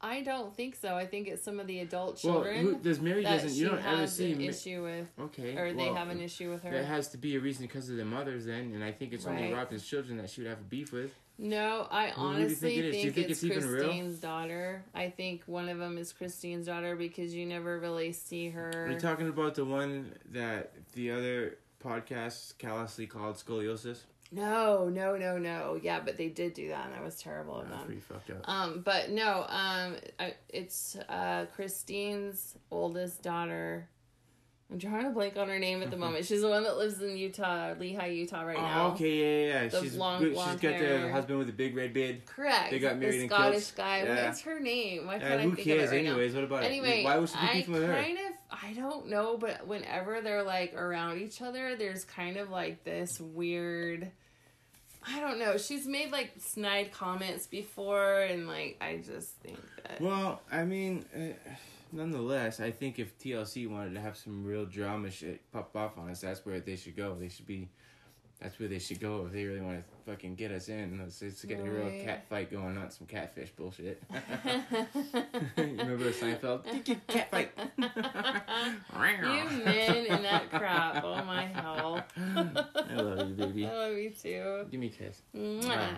I 0.01 0.21
don't 0.23 0.55
think 0.55 0.77
so. 0.77 0.95
I 0.95 1.07
think 1.07 1.27
it's 1.27 1.43
some 1.43 1.59
of 1.59 1.67
the 1.67 1.81
adult 1.81 2.23
Well, 2.23 2.35
children 2.35 2.61
who, 2.61 2.79
does 2.79 3.01
Mary 3.01 3.23
doesn't? 3.23 3.53
You 3.55 3.69
don't 3.71 3.85
ever 3.85 4.07
see 4.07 4.33
an 4.33 4.39
Ma- 4.39 4.45
issue 4.45 4.83
with, 4.83 5.09
Okay. 5.19 5.57
or 5.57 5.73
they 5.73 5.85
well, 5.87 5.95
have 5.95 6.09
an 6.11 6.21
issue 6.21 6.51
with 6.51 6.63
her. 6.65 6.71
There 6.71 6.85
has 6.85 7.09
to 7.09 7.19
be 7.19 7.35
a 7.37 7.41
reason 7.41 7.67
because 7.67 7.89
of 7.89 7.97
their 7.97 8.05
mothers, 8.05 8.45
then, 8.45 8.73
and 8.75 8.85
I 8.85 8.93
think 8.93 9.13
it's 9.13 9.27
only 9.27 9.53
Robin's 9.53 9.87
children 9.87 10.19
that 10.19 10.29
she 10.31 10.43
would 10.43 10.51
have 10.51 10.61
a 10.61 10.65
beef 10.65 10.93
with. 10.93 11.15
No, 11.39 11.87
I 11.91 12.09
Who- 12.09 12.21
who 12.21 12.33
do 12.35 12.39
you 12.39 12.45
honestly 12.45 12.71
think 12.71 12.85
it? 12.85 12.93
Think, 12.93 13.15
think 13.15 13.31
it's, 13.31 13.43
it's? 13.43 13.67
Christine's 13.67 14.19
daughter. 14.19 14.85
I 14.95 15.11
think 15.11 15.43
one 15.47 15.69
of 15.69 15.79
them 15.79 15.99
is 15.99 16.13
Christine's 16.13 16.67
daughter 16.67 16.97
because 16.97 17.35
you 17.35 17.45
never 17.45 17.79
really 17.79 18.13
see 18.13 18.49
her. 18.51 18.87
Are 18.87 18.91
you 18.91 18.99
talking 18.99 19.29
about 19.29 19.55
the 19.55 19.65
one 19.65 20.15
that 20.33 20.73
the 20.95 21.11
other 21.11 21.59
podcast 21.83 22.57
callously 22.59 23.07
called 23.07 23.37
scoliosis? 23.37 24.01
no, 24.33 24.89
no, 24.89 25.17
no, 25.17 25.39
no. 25.39 25.79
Yeah, 25.81 26.01
but 26.01 26.17
they 26.17 26.29
did 26.29 26.55
do 26.55 26.69
that, 26.69 26.87
and 26.87 26.95
that 26.95 27.05
was 27.05 27.17
terrible 27.17 27.61
of 27.61 27.69
them. 27.69 27.85
pretty 27.85 28.01
fucked 28.01 28.31
up. 28.31 28.49
Um, 28.49 28.83
but 28.85 29.11
no, 29.11 29.47
um, 29.49 29.97
I, 30.19 30.35
it's 30.49 30.97
uh, 31.09 31.47
Christine's 31.55 32.57
oldest 32.71 33.23
daughter 33.23 33.89
I'm 34.71 34.81
trying 34.81 35.05
to 35.05 35.11
blank 35.11 35.37
on 35.37 35.49
her 35.49 35.61
name 35.61 35.81
at 35.83 35.93
the 35.93 35.97
moment. 35.97 36.25
She's 36.25 36.41
the 36.41 36.49
one 36.49 36.65
that 36.65 36.77
lives 36.77 37.01
in 37.01 37.17
Utah, 37.17 37.75
Lehi, 37.75 38.17
Utah, 38.17 38.43
right 38.43 38.57
Oh, 38.59 38.63
now. 38.63 38.87
okay, 38.89 39.15
yeah, 39.15 39.47
yeah, 39.55 39.63
yeah. 39.63 39.69
The 39.69 39.81
She's 39.81 39.95
long 39.95 40.21
good. 40.21 40.33
blonde 40.35 40.61
She's 40.61 40.71
got 40.71 40.79
the 40.81 41.13
husband 41.13 41.39
with 41.39 41.47
the 41.47 41.53
big 41.53 41.77
red 41.77 41.93
beard. 41.93 42.27
Correct. 42.27 42.73
They 42.73 42.81
got 42.81 42.99
married 42.99 43.19
the 43.21 43.23
in 43.23 43.29
Scottish 43.29 43.71
guy. 43.71 44.03
Yeah. 44.03 44.27
What's 44.27 44.41
her 44.41 44.59
name? 44.59 45.07
Why 45.07 45.21
can't 45.21 45.41
I 45.41 45.43
who 45.45 45.55
think 45.55 45.69
cares, 45.69 45.85
of 45.85 45.93
it 45.93 45.97
right 45.99 46.07
anyways? 46.07 46.35
What 46.35 46.43
about 46.45 46.65
Anyway, 46.65 47.03
it? 47.03 47.05
Why 47.05 47.17
was 47.19 47.31
she 47.31 47.39
beefing 47.53 47.75
with 47.75 47.85
her? 47.85 47.95
kind 47.95 48.19
of 48.19 48.33
I 48.65 48.73
don't 48.73 49.09
know, 49.09 49.37
but 49.37 49.69
whenever 49.69 50.21
they're 50.21 50.43
like 50.43 50.75
around 50.75 51.21
each 51.21 51.41
other, 51.43 51.77
there's 51.77 52.05
kind 52.05 52.37
of 52.37 52.51
like 52.51 52.83
this 52.83 53.21
weird. 53.21 54.11
I 55.09 55.21
don't 55.21 55.39
know. 55.39 55.57
She's 55.59 55.87
made 55.87 56.11
like 56.11 56.33
snide 56.39 56.91
comments 56.91 57.47
before, 57.47 58.23
and 58.23 58.49
like 58.49 58.79
I 58.81 58.97
just 58.97 59.29
think 59.37 59.61
that. 59.85 60.01
Well, 60.01 60.41
I 60.51 60.65
mean, 60.65 61.05
uh, 61.15 61.21
nonetheless, 61.93 62.61
I 62.61 62.71
think 62.71 62.99
if 62.99 63.19
TLC 63.19 63.69
wanted 63.69 63.95
to 63.95 64.01
have 64.01 64.17
some 64.17 64.45
real 64.45 64.65
drama 64.65 65.11
shit 65.11 65.41
pop 65.53 65.75
off 65.77 65.99
on 65.99 66.11
us, 66.11 66.21
that's 66.21 66.45
where 66.45 66.61
they 66.61 66.77
should 66.77 66.97
go. 66.97 67.17
They 67.19 67.29
should 67.29 67.47
be. 67.47 67.69
That's 68.41 68.59
where 68.61 68.69
they 68.69 68.79
should 68.79 69.01
go 69.01 69.25
if 69.25 69.33
they 69.33 69.45
really 69.45 69.63
want 69.63 69.79
to 69.79 70.11
fucking 70.11 70.35
get 70.35 70.53
us 70.53 70.69
in. 70.69 71.01
Let's, 71.03 71.23
let's 71.23 71.43
get 71.45 71.59
a 71.59 71.63
real 71.63 71.91
cat 72.05 72.27
fight 72.29 72.51
going 72.51 72.77
on, 72.77 72.91
some 72.91 73.07
catfish 73.07 73.49
bullshit. 73.51 74.03
Remember 75.57 76.05
the 76.05 76.11
Seinfeld? 76.11 76.65
cat 77.07 77.31
fight. 77.31 77.51
you 77.57 77.65
men 79.65 80.07
and 80.11 80.25
that 80.27 80.51
crap. 80.51 81.03
Oh 81.03 81.25
my 81.25 81.47
hell. 81.47 82.05
I 82.19 82.97
love 82.97 83.31
you, 83.31 83.35
baby. 83.37 83.67
I 83.67 83.75
love 83.75 83.97
you 83.97 84.11
too. 84.11 84.67
Give 84.71 84.81
me 84.81 84.89
a 84.89 84.91
kiss. 84.91 85.23
Mwah. 85.35 85.69
Right. 85.69 85.97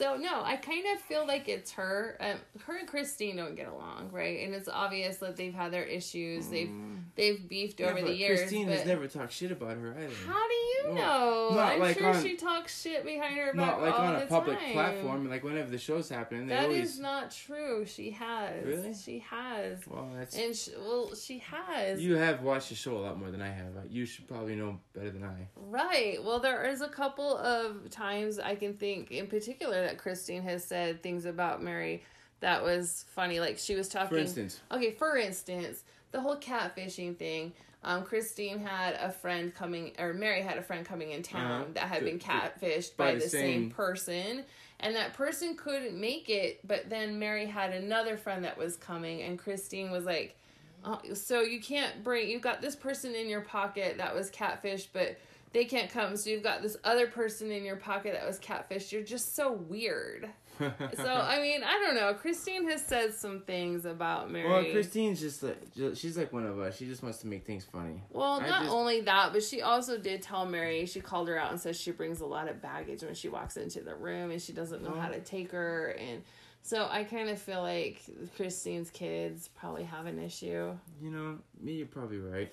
So 0.00 0.16
no, 0.16 0.42
I 0.42 0.56
kind 0.56 0.84
of 0.94 1.00
feel 1.02 1.26
like 1.26 1.46
it's 1.48 1.72
her. 1.72 2.16
Um, 2.20 2.36
her 2.64 2.78
and 2.78 2.88
Christine 2.88 3.36
don't 3.36 3.54
get 3.54 3.68
along, 3.68 4.08
right? 4.12 4.44
And 4.44 4.54
it's 4.54 4.68
obvious 4.68 5.18
that 5.18 5.36
they've 5.36 5.52
had 5.52 5.72
their 5.72 5.84
issues. 5.84 6.48
They've 6.48 6.70
they've 7.16 7.46
beefed 7.48 7.76
Mm. 7.78 7.80
Yeah, 7.80 7.90
over 7.90 8.00
the 8.02 8.14
years. 8.16 8.40
Christine 8.40 8.68
has 8.68 8.86
never 8.86 9.06
talked 9.06 9.32
shit 9.32 9.52
about 9.52 9.76
her 9.76 9.94
either. 9.98 10.14
how 10.26 10.48
do 10.48 10.54
you 10.54 10.94
know? 10.94 11.50
not 11.54 11.72
I'm 11.74 11.80
like 11.80 11.98
sure 11.98 12.06
on- 12.14 12.22
she 12.22 12.36
talks 12.36 12.80
shit 12.80 13.04
behind 13.04 13.36
her 13.36 13.46
back 13.48 13.54
Not 13.56 13.82
like 13.82 13.92
all 13.92 14.06
on 14.06 14.16
a 14.16 14.26
public 14.26 14.58
time. 14.58 14.72
platform. 14.72 15.28
Like 15.28 15.44
whenever 15.44 15.68
the 15.70 15.78
show's 15.78 16.08
happening, 16.08 16.46
they 16.46 16.54
That 16.54 16.64
always. 16.64 16.94
is 16.94 16.98
not 16.98 17.30
true. 17.30 17.84
She 17.84 18.10
has. 18.12 18.64
Really? 18.64 18.94
She 18.94 19.18
has. 19.18 19.78
Well, 19.86 20.08
that's. 20.16 20.34
And 20.36 20.56
she, 20.56 20.70
well, 20.78 21.14
she 21.14 21.38
has. 21.40 22.00
You 22.00 22.16
have 22.16 22.42
watched 22.42 22.70
the 22.70 22.74
show 22.74 22.96
a 22.96 23.00
lot 23.00 23.18
more 23.18 23.30
than 23.30 23.42
I 23.42 23.48
have. 23.50 23.72
You 23.90 24.06
should 24.06 24.26
probably 24.26 24.56
know 24.56 24.80
better 24.94 25.10
than 25.10 25.24
I. 25.24 25.46
Right. 25.56 26.22
Well, 26.24 26.38
there 26.40 26.64
is 26.66 26.80
a 26.80 26.88
couple 26.88 27.36
of 27.36 27.90
times 27.90 28.38
I 28.38 28.54
can 28.54 28.74
think 28.74 29.10
in 29.10 29.26
particular 29.26 29.82
that 29.90 29.98
Christine 29.98 30.42
has 30.42 30.64
said 30.64 31.02
things 31.02 31.24
about 31.24 31.62
Mary 31.62 32.02
that 32.40 32.62
was 32.62 33.04
funny. 33.14 33.40
Like 33.40 33.58
she 33.58 33.74
was 33.74 33.88
talking. 33.88 34.08
For 34.16 34.18
instance, 34.18 34.60
Okay, 34.72 34.92
for 34.92 35.16
instance, 35.16 35.82
the 36.12 36.20
whole 36.20 36.36
catfishing 36.36 37.16
thing. 37.16 37.52
Um, 37.82 38.04
Christine 38.04 38.58
had 38.60 38.94
a 39.00 39.10
friend 39.10 39.54
coming, 39.54 39.92
or 39.98 40.12
Mary 40.12 40.42
had 40.42 40.58
a 40.58 40.62
friend 40.62 40.84
coming 40.84 41.12
in 41.12 41.22
town 41.22 41.62
Uh-huh. 41.62 41.70
that 41.74 41.84
had 41.84 42.04
been 42.04 42.18
The- 42.18 42.24
catfished 42.24 42.96
by 42.96 43.12
by, 43.12 43.14
the 43.14 43.20
the 43.20 43.28
same 43.28 43.40
same- 43.40 43.70
person, 43.70 44.44
and 44.80 44.94
that 44.96 45.14
person 45.14 45.56
couldn't 45.56 45.98
make 45.98 46.28
it. 46.28 46.60
But 46.66 46.90
then 46.90 47.18
Mary 47.18 47.46
had 47.46 47.72
another 47.72 48.16
friend 48.18 48.44
that 48.44 48.58
was 48.58 48.76
coming, 48.76 49.22
and 49.22 49.38
Christine 49.38 49.90
was 49.90 50.04
like, 50.04 50.36
oh, 50.84 51.00
"So 51.14 51.40
you 51.40 51.58
can't 51.60 52.04
bring? 52.04 52.28
You've 52.28 52.42
got 52.42 52.60
this 52.60 52.76
person 52.76 53.14
in 53.14 53.28
your 53.30 53.40
pocket 53.42 53.96
that 53.98 54.14
was 54.14 54.30
catfished, 54.30 54.88
but." 54.92 55.18
They 55.52 55.64
can't 55.64 55.90
come, 55.90 56.16
so 56.16 56.30
you've 56.30 56.44
got 56.44 56.62
this 56.62 56.76
other 56.84 57.08
person 57.08 57.50
in 57.50 57.64
your 57.64 57.74
pocket 57.76 58.12
that 58.14 58.24
was 58.24 58.38
catfished. 58.38 58.92
You're 58.92 59.02
just 59.02 59.34
so 59.34 59.50
weird. 59.52 60.28
So 60.60 60.68
I 60.68 61.40
mean, 61.40 61.62
I 61.64 61.72
don't 61.84 61.96
know. 61.96 62.14
Christine 62.14 62.68
has 62.70 62.84
said 62.86 63.14
some 63.14 63.40
things 63.40 63.84
about 63.84 64.30
Mary. 64.30 64.48
well, 64.48 64.62
Christine's 64.70 65.18
just 65.18 65.42
like 65.42 65.58
she's 65.94 66.16
like 66.16 66.32
one 66.32 66.46
of 66.46 66.58
us. 66.60 66.76
She 66.76 66.86
just 66.86 67.02
wants 67.02 67.18
to 67.18 67.26
make 67.26 67.44
things 67.46 67.64
funny. 67.64 68.00
Well, 68.10 68.40
I 68.40 68.48
not 68.48 68.62
just- 68.62 68.72
only 68.74 69.00
that, 69.00 69.32
but 69.32 69.42
she 69.42 69.60
also 69.62 69.98
did 69.98 70.22
tell 70.22 70.46
Mary. 70.46 70.86
She 70.86 71.00
called 71.00 71.26
her 71.28 71.36
out 71.36 71.50
and 71.50 71.60
says 71.60 71.76
she 71.80 71.90
brings 71.90 72.20
a 72.20 72.26
lot 72.26 72.48
of 72.48 72.62
baggage 72.62 73.02
when 73.02 73.14
she 73.14 73.28
walks 73.28 73.56
into 73.56 73.80
the 73.80 73.94
room, 73.96 74.30
and 74.30 74.40
she 74.40 74.52
doesn't 74.52 74.82
know 74.84 74.94
how 74.94 75.08
Oh. 75.08 75.14
to 75.14 75.20
take 75.20 75.50
her. 75.50 75.88
And 75.98 76.22
so 76.62 76.86
I 76.88 77.02
kind 77.04 77.28
of 77.28 77.40
feel 77.40 77.62
like 77.62 78.02
Christine's 78.36 78.90
kids 78.90 79.48
probably 79.48 79.82
have 79.84 80.06
an 80.06 80.20
issue. 80.20 80.76
You 81.02 81.10
know, 81.10 81.38
me, 81.60 81.72
you're 81.72 81.86
probably 81.86 82.18
right. 82.18 82.52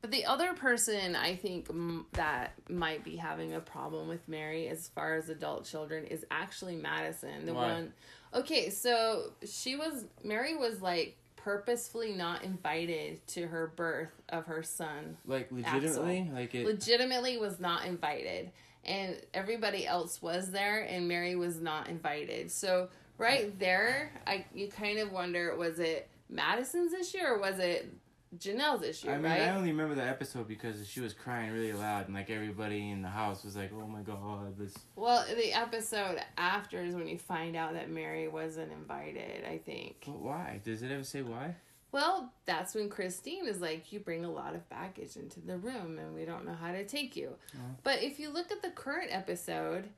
But 0.00 0.10
the 0.10 0.24
other 0.24 0.54
person 0.54 1.14
I 1.14 1.36
think 1.36 1.68
m- 1.68 2.06
that 2.12 2.52
might 2.68 3.04
be 3.04 3.16
having 3.16 3.54
a 3.54 3.60
problem 3.60 4.08
with 4.08 4.26
Mary 4.28 4.68
as 4.68 4.88
far 4.88 5.16
as 5.16 5.28
adult 5.28 5.64
children 5.64 6.06
is 6.06 6.24
actually 6.30 6.76
Madison. 6.76 7.46
The 7.46 7.54
Why? 7.54 7.72
one 7.72 7.92
Okay, 8.32 8.70
so 8.70 9.32
she 9.44 9.76
was 9.76 10.04
Mary 10.22 10.56
was 10.56 10.80
like 10.80 11.16
purposefully 11.36 12.12
not 12.12 12.44
invited 12.44 13.26
to 13.26 13.46
her 13.46 13.72
birth 13.74 14.12
of 14.28 14.46
her 14.46 14.62
son. 14.62 15.16
Like 15.26 15.50
legitimately, 15.50 16.30
like 16.32 16.54
it. 16.54 16.66
Legitimately 16.66 17.38
was 17.38 17.58
not 17.58 17.84
invited. 17.84 18.50
And 18.84 19.20
everybody 19.34 19.86
else 19.86 20.22
was 20.22 20.50
there 20.50 20.80
and 20.80 21.08
Mary 21.08 21.34
was 21.34 21.60
not 21.60 21.88
invited. 21.88 22.50
So 22.50 22.88
right 23.18 23.58
there, 23.58 24.12
I 24.26 24.46
you 24.54 24.68
kind 24.68 24.98
of 24.98 25.12
wonder 25.12 25.54
was 25.56 25.78
it 25.78 26.08
Madison's 26.28 26.92
issue 26.92 27.22
or 27.24 27.38
was 27.38 27.58
it 27.58 27.90
Janelle's 28.38 28.84
issue, 28.84 29.10
I 29.10 29.14
mean, 29.14 29.24
right? 29.24 29.42
I 29.42 29.56
only 29.56 29.70
remember 29.70 29.96
that 29.96 30.06
episode 30.06 30.46
because 30.46 30.86
she 30.88 31.00
was 31.00 31.12
crying 31.12 31.52
really 31.52 31.72
loud, 31.72 32.06
and 32.06 32.14
like 32.14 32.30
everybody 32.30 32.90
in 32.90 33.02
the 33.02 33.08
house 33.08 33.42
was 33.42 33.56
like, 33.56 33.72
"Oh 33.74 33.88
my 33.88 34.02
god, 34.02 34.56
this." 34.56 34.72
Well, 34.94 35.24
the 35.28 35.52
episode 35.52 36.22
after 36.38 36.80
is 36.80 36.94
when 36.94 37.08
you 37.08 37.18
find 37.18 37.56
out 37.56 37.74
that 37.74 37.90
Mary 37.90 38.28
wasn't 38.28 38.70
invited, 38.70 39.44
I 39.44 39.58
think. 39.58 40.04
But 40.06 40.20
why? 40.20 40.60
Does 40.64 40.82
it 40.82 40.92
ever 40.92 41.02
say 41.02 41.22
why? 41.22 41.56
Well, 41.92 42.32
that's 42.46 42.74
when 42.74 42.88
Christine 42.88 43.46
is 43.46 43.60
like, 43.60 43.92
You 43.92 44.00
bring 44.00 44.24
a 44.24 44.30
lot 44.30 44.54
of 44.54 44.68
baggage 44.68 45.16
into 45.16 45.40
the 45.40 45.56
room 45.56 45.98
and 45.98 46.14
we 46.14 46.24
don't 46.24 46.46
know 46.46 46.54
how 46.54 46.72
to 46.72 46.84
take 46.84 47.16
you. 47.16 47.34
Oh. 47.54 47.74
But 47.82 48.02
if 48.02 48.20
you 48.20 48.30
look 48.30 48.52
at 48.52 48.62
the 48.62 48.70
current 48.70 49.08
episode, 49.12 49.88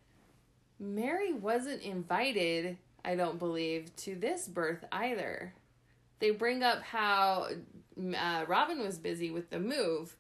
Mary 0.81 1.33
wasn't 1.33 1.83
invited, 1.83 2.79
I 3.05 3.15
don't 3.15 3.39
believe, 3.39 3.95
to 3.97 4.15
this 4.15 4.49
birth 4.49 4.85
either. 4.91 5.53
They 6.19 6.31
bring 6.31 6.63
up 6.63 6.83
how 6.83 7.49
uh, 7.99 8.45
Robin 8.49 8.81
was 8.81 8.99
busy 8.99 9.31
with 9.31 9.51
the 9.51 9.61
move, 9.61 10.17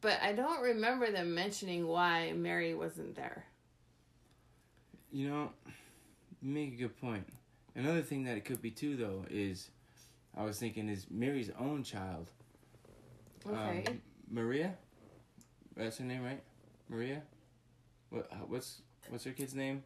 but 0.00 0.18
I 0.22 0.32
don't 0.32 0.62
remember 0.62 1.10
them 1.10 1.34
mentioning 1.34 1.86
why 1.86 2.32
Mary 2.32 2.74
wasn't 2.74 3.14
there. 3.16 3.46
You 5.12 5.28
know, 5.28 5.50
you 6.42 6.50
make 6.50 6.72
a 6.74 6.76
good 6.76 7.00
point. 7.00 7.26
Another 7.76 8.02
thing 8.02 8.24
that 8.24 8.36
it 8.36 8.44
could 8.44 8.60
be 8.62 8.70
too, 8.70 8.96
though, 8.96 9.24
is 9.30 9.70
I 10.36 10.44
was 10.44 10.58
thinking 10.58 10.88
is 10.88 11.06
Mary's 11.10 11.50
own 11.58 11.82
child, 11.84 12.30
Okay. 13.46 13.84
um, 13.88 14.00
Maria. 14.30 14.74
That's 15.76 15.98
her 15.98 16.04
name, 16.04 16.22
right? 16.24 16.42
Maria. 16.88 17.22
What? 18.10 18.30
What's 18.48 18.82
what's 19.08 19.24
her 19.24 19.32
kid's 19.32 19.54
name? 19.54 19.82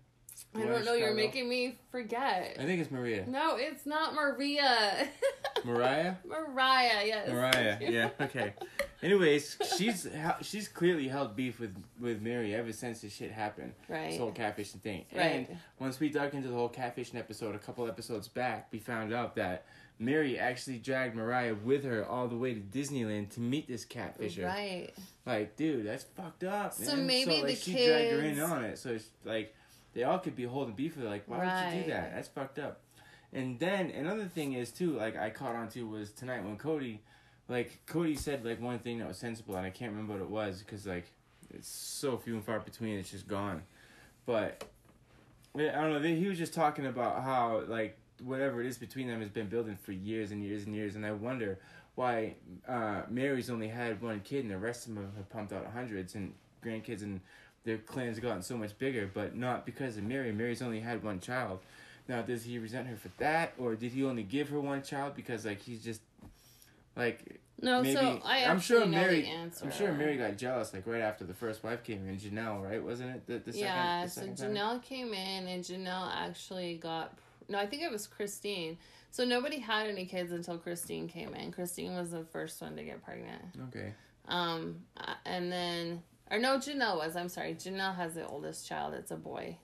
I 0.55 0.65
don't 0.65 0.85
know. 0.85 0.95
You're 0.95 1.15
making 1.15 1.49
me 1.49 1.79
forget. 1.91 2.57
I 2.61 2.65
think 2.65 2.81
it's 2.81 2.91
Maria. 2.91 3.25
No, 3.27 3.57
it's 3.57 3.87
not 3.87 4.15
Maria. 4.15 5.09
Mariah. 5.69 6.15
Mariah, 6.27 7.05
yes. 7.05 7.29
Mariah. 7.29 7.77
Yeah. 7.81 8.11
Okay. 8.21 8.55
Anyways, 9.03 9.57
she's 9.77 10.09
she's 10.43 10.67
clearly 10.67 11.09
held 11.09 11.37
beef 11.37 11.61
with 11.61 11.77
with 12.01 12.21
Mary 12.23 12.55
ever 12.55 12.73
since 12.73 13.03
this 13.03 13.13
shit 13.13 13.31
happened. 13.31 13.75
Right. 13.89 14.11
This 14.11 14.19
whole 14.19 14.33
catfishing 14.33 14.81
thing. 14.81 15.05
Right. 15.15 15.49
And 15.49 15.59
once 15.79 16.01
we 16.01 16.09
dug 16.09 16.35
into 16.35 16.49
the 16.49 16.55
whole 16.55 16.71
catfishing 16.71 17.17
episode 17.17 17.55
a 17.55 17.59
couple 17.59 17.87
episodes 17.87 18.29
back, 18.29 18.69
we 18.73 18.79
found 18.79 19.13
out 19.13 19.37
that 19.37 19.67
Mary 19.99 20.39
actually 20.39 20.79
dragged 20.79 21.15
Mariah 21.15 21.55
with 21.55 21.85
her 21.85 22.07
all 22.07 22.29
the 22.29 22.37
way 22.37 22.55
to 22.55 22.61
Disneyland 22.61 23.31
to 23.31 23.41
meet 23.41 23.69
this 23.69 23.85
catfisher. 23.85 24.47
Right. 24.47 24.91
Like, 25.27 25.57
dude, 25.57 25.87
that's 25.87 26.05
fucked 26.05 26.45
up. 26.45 26.73
So 26.73 26.97
man. 26.97 27.07
maybe 27.07 27.37
so, 27.37 27.43
like, 27.43 27.47
the 27.47 27.57
she 27.57 27.87
dragged 27.87 28.13
her 28.13 28.21
in 28.21 28.41
on 28.41 28.65
it. 28.65 28.79
So 28.79 28.91
it's 28.91 29.09
like 29.25 29.55
they 29.95 30.05
all 30.05 30.19
could 30.19 30.37
be 30.37 30.45
holding 30.45 30.75
beef 30.75 30.97
with 30.97 31.05
her. 31.05 31.11
Like, 31.11 31.25
why 31.27 31.39
would 31.39 31.77
you 31.77 31.83
do 31.83 31.91
that? 31.91 32.15
That's 32.15 32.29
fucked 32.29 32.59
up. 32.59 32.81
And 33.33 33.59
then 33.59 33.91
another 33.91 34.25
thing 34.25 34.55
is 34.55 34.71
too, 34.71 34.93
like 34.93 35.17
I 35.17 35.31
caught 35.31 35.55
on 35.55 35.69
to 35.71 35.87
was 35.87 36.11
tonight 36.11 36.45
when 36.45 36.57
Cody, 36.57 37.01
like 37.49 37.81
Cody 37.87 38.15
said 38.15 38.45
like 38.45 38.61
one 38.61 38.79
thing 38.79 38.99
that 38.99 39.09
was 39.09 39.19
sensible, 39.19 39.57
and 39.57 39.67
I 39.67 39.71
can't 39.71 39.93
remember 39.93 40.15
what 40.15 40.23
it 40.23 40.31
was 40.31 40.63
because 40.63 40.87
like 40.87 41.07
it's 41.51 41.69
so 41.69 42.17
few 42.17 42.35
and 42.35 42.45
far 42.45 42.61
between. 42.61 42.99
It's 42.99 43.11
just 43.11 43.29
gone. 43.29 43.63
But 44.25 44.65
I 45.55 45.61
don't 45.61 45.93
know. 45.93 46.01
He 46.01 46.27
was 46.27 46.39
just 46.39 46.55
talking 46.55 46.87
about 46.87 47.23
how 47.23 47.63
like 47.67 47.99
whatever 48.23 48.61
it 48.61 48.67
is 48.67 48.79
between 48.79 49.09
them 49.09 49.21
has 49.21 49.29
been 49.29 49.49
building 49.49 49.77
for 49.77 49.93
years 49.93 50.31
and 50.31 50.43
years 50.43 50.65
and 50.65 50.75
years, 50.75 50.97
and 50.97 51.05
I 51.05 51.13
wonder 51.13 51.59
why 51.99 52.35
uh, 52.69 53.03
Mary's 53.11 53.51
only 53.51 53.69
had 53.69 54.01
one 54.01 54.21
kid 54.21 54.45
and 54.45 54.53
the 54.53 54.59
rest 54.59 54.87
of 54.87 54.95
them 54.95 55.13
have 55.17 55.29
pumped 55.31 55.53
out 55.53 55.67
hundreds 55.75 56.15
and 56.15 56.33
grandkids 56.65 57.03
and 57.03 57.21
their 57.65 57.79
clans 57.79 58.17
have 58.17 58.23
gotten 58.23 58.41
so 58.41 58.57
much 58.57 58.79
bigger, 58.79 59.11
but 59.13 59.35
not 59.35 59.67
because 59.67 59.97
of 59.97 60.05
Mary. 60.05 60.31
Mary's 60.31 60.63
only 60.63 60.79
had 60.79 61.03
one 61.03 61.19
child. 61.19 61.59
Now, 62.09 62.23
does 62.23 62.43
he 62.45 62.59
resent 62.59 62.89
her 62.89 62.97
for 62.97 63.11
that, 63.19 63.53
or 63.59 63.75
did 63.75 63.93
he 63.93 64.03
only 64.05 64.23
give 64.23 64.49
her 64.49 64.61
one 64.61 64.83
child 64.83 65.15
because 65.15 65.45
like 65.45 65.61
he's 65.61 65.85
just 65.85 66.01
like 66.97 67.41
No, 67.61 67.83
maybe? 67.83 67.95
so 67.95 68.21
I 68.25 68.45
I'm 68.47 68.61
sure 68.61 68.85
Mary. 68.87 69.23
the 69.23 69.29
answer. 69.29 69.65
I'm 69.67 69.71
sure 69.71 69.93
Mary 69.93 70.17
got 70.17 70.37
jealous 70.37 70.73
like 70.73 70.87
right 70.87 71.03
after 71.03 71.25
the 71.25 71.35
first 71.35 71.63
wife 71.63 71.85
came 71.85 72.09
in, 72.09 72.17
Janelle, 72.17 72.63
right? 72.63 72.83
Wasn't 72.83 73.11
it 73.15 73.27
the, 73.27 73.39
the 73.39 73.53
second? 73.53 73.61
yeah, 73.67 74.07
so 74.07 74.21
second 74.23 74.37
time? 74.39 74.55
Janelle 74.55 74.83
came 74.83 75.13
in 75.13 75.47
and 75.49 75.63
Janelle 75.63 76.11
actually 76.15 76.77
got 76.77 77.17
no, 77.49 77.59
I 77.59 77.67
think 77.67 77.83
it 77.83 77.91
was 77.91 78.07
Christine. 78.07 78.79
So 79.11 79.25
nobody 79.25 79.59
had 79.59 79.87
any 79.87 80.05
kids 80.05 80.33
until 80.33 80.59
Christine 80.59 81.09
came 81.09 81.35
in. 81.35 81.51
Christine 81.51 81.95
was 81.95 82.11
the 82.11 82.25
first 82.25 82.61
one 82.61 82.77
to 82.77 82.85
get 82.85 83.03
pregnant. 83.03 83.43
Okay. 83.69 83.95
Um, 84.29 84.81
and 85.25 85.51
then, 85.51 86.03
or 86.31 86.39
no, 86.39 86.59
Janelle 86.59 86.99
was. 86.99 87.17
I'm 87.17 87.31
sorry. 87.31 87.55
Janelle 87.55 87.97
has 87.97 88.15
the 88.15 88.27
oldest 88.27 88.69
child. 88.69 88.93
It's 88.93 89.11
a 89.11 89.17
boy. 89.17 89.57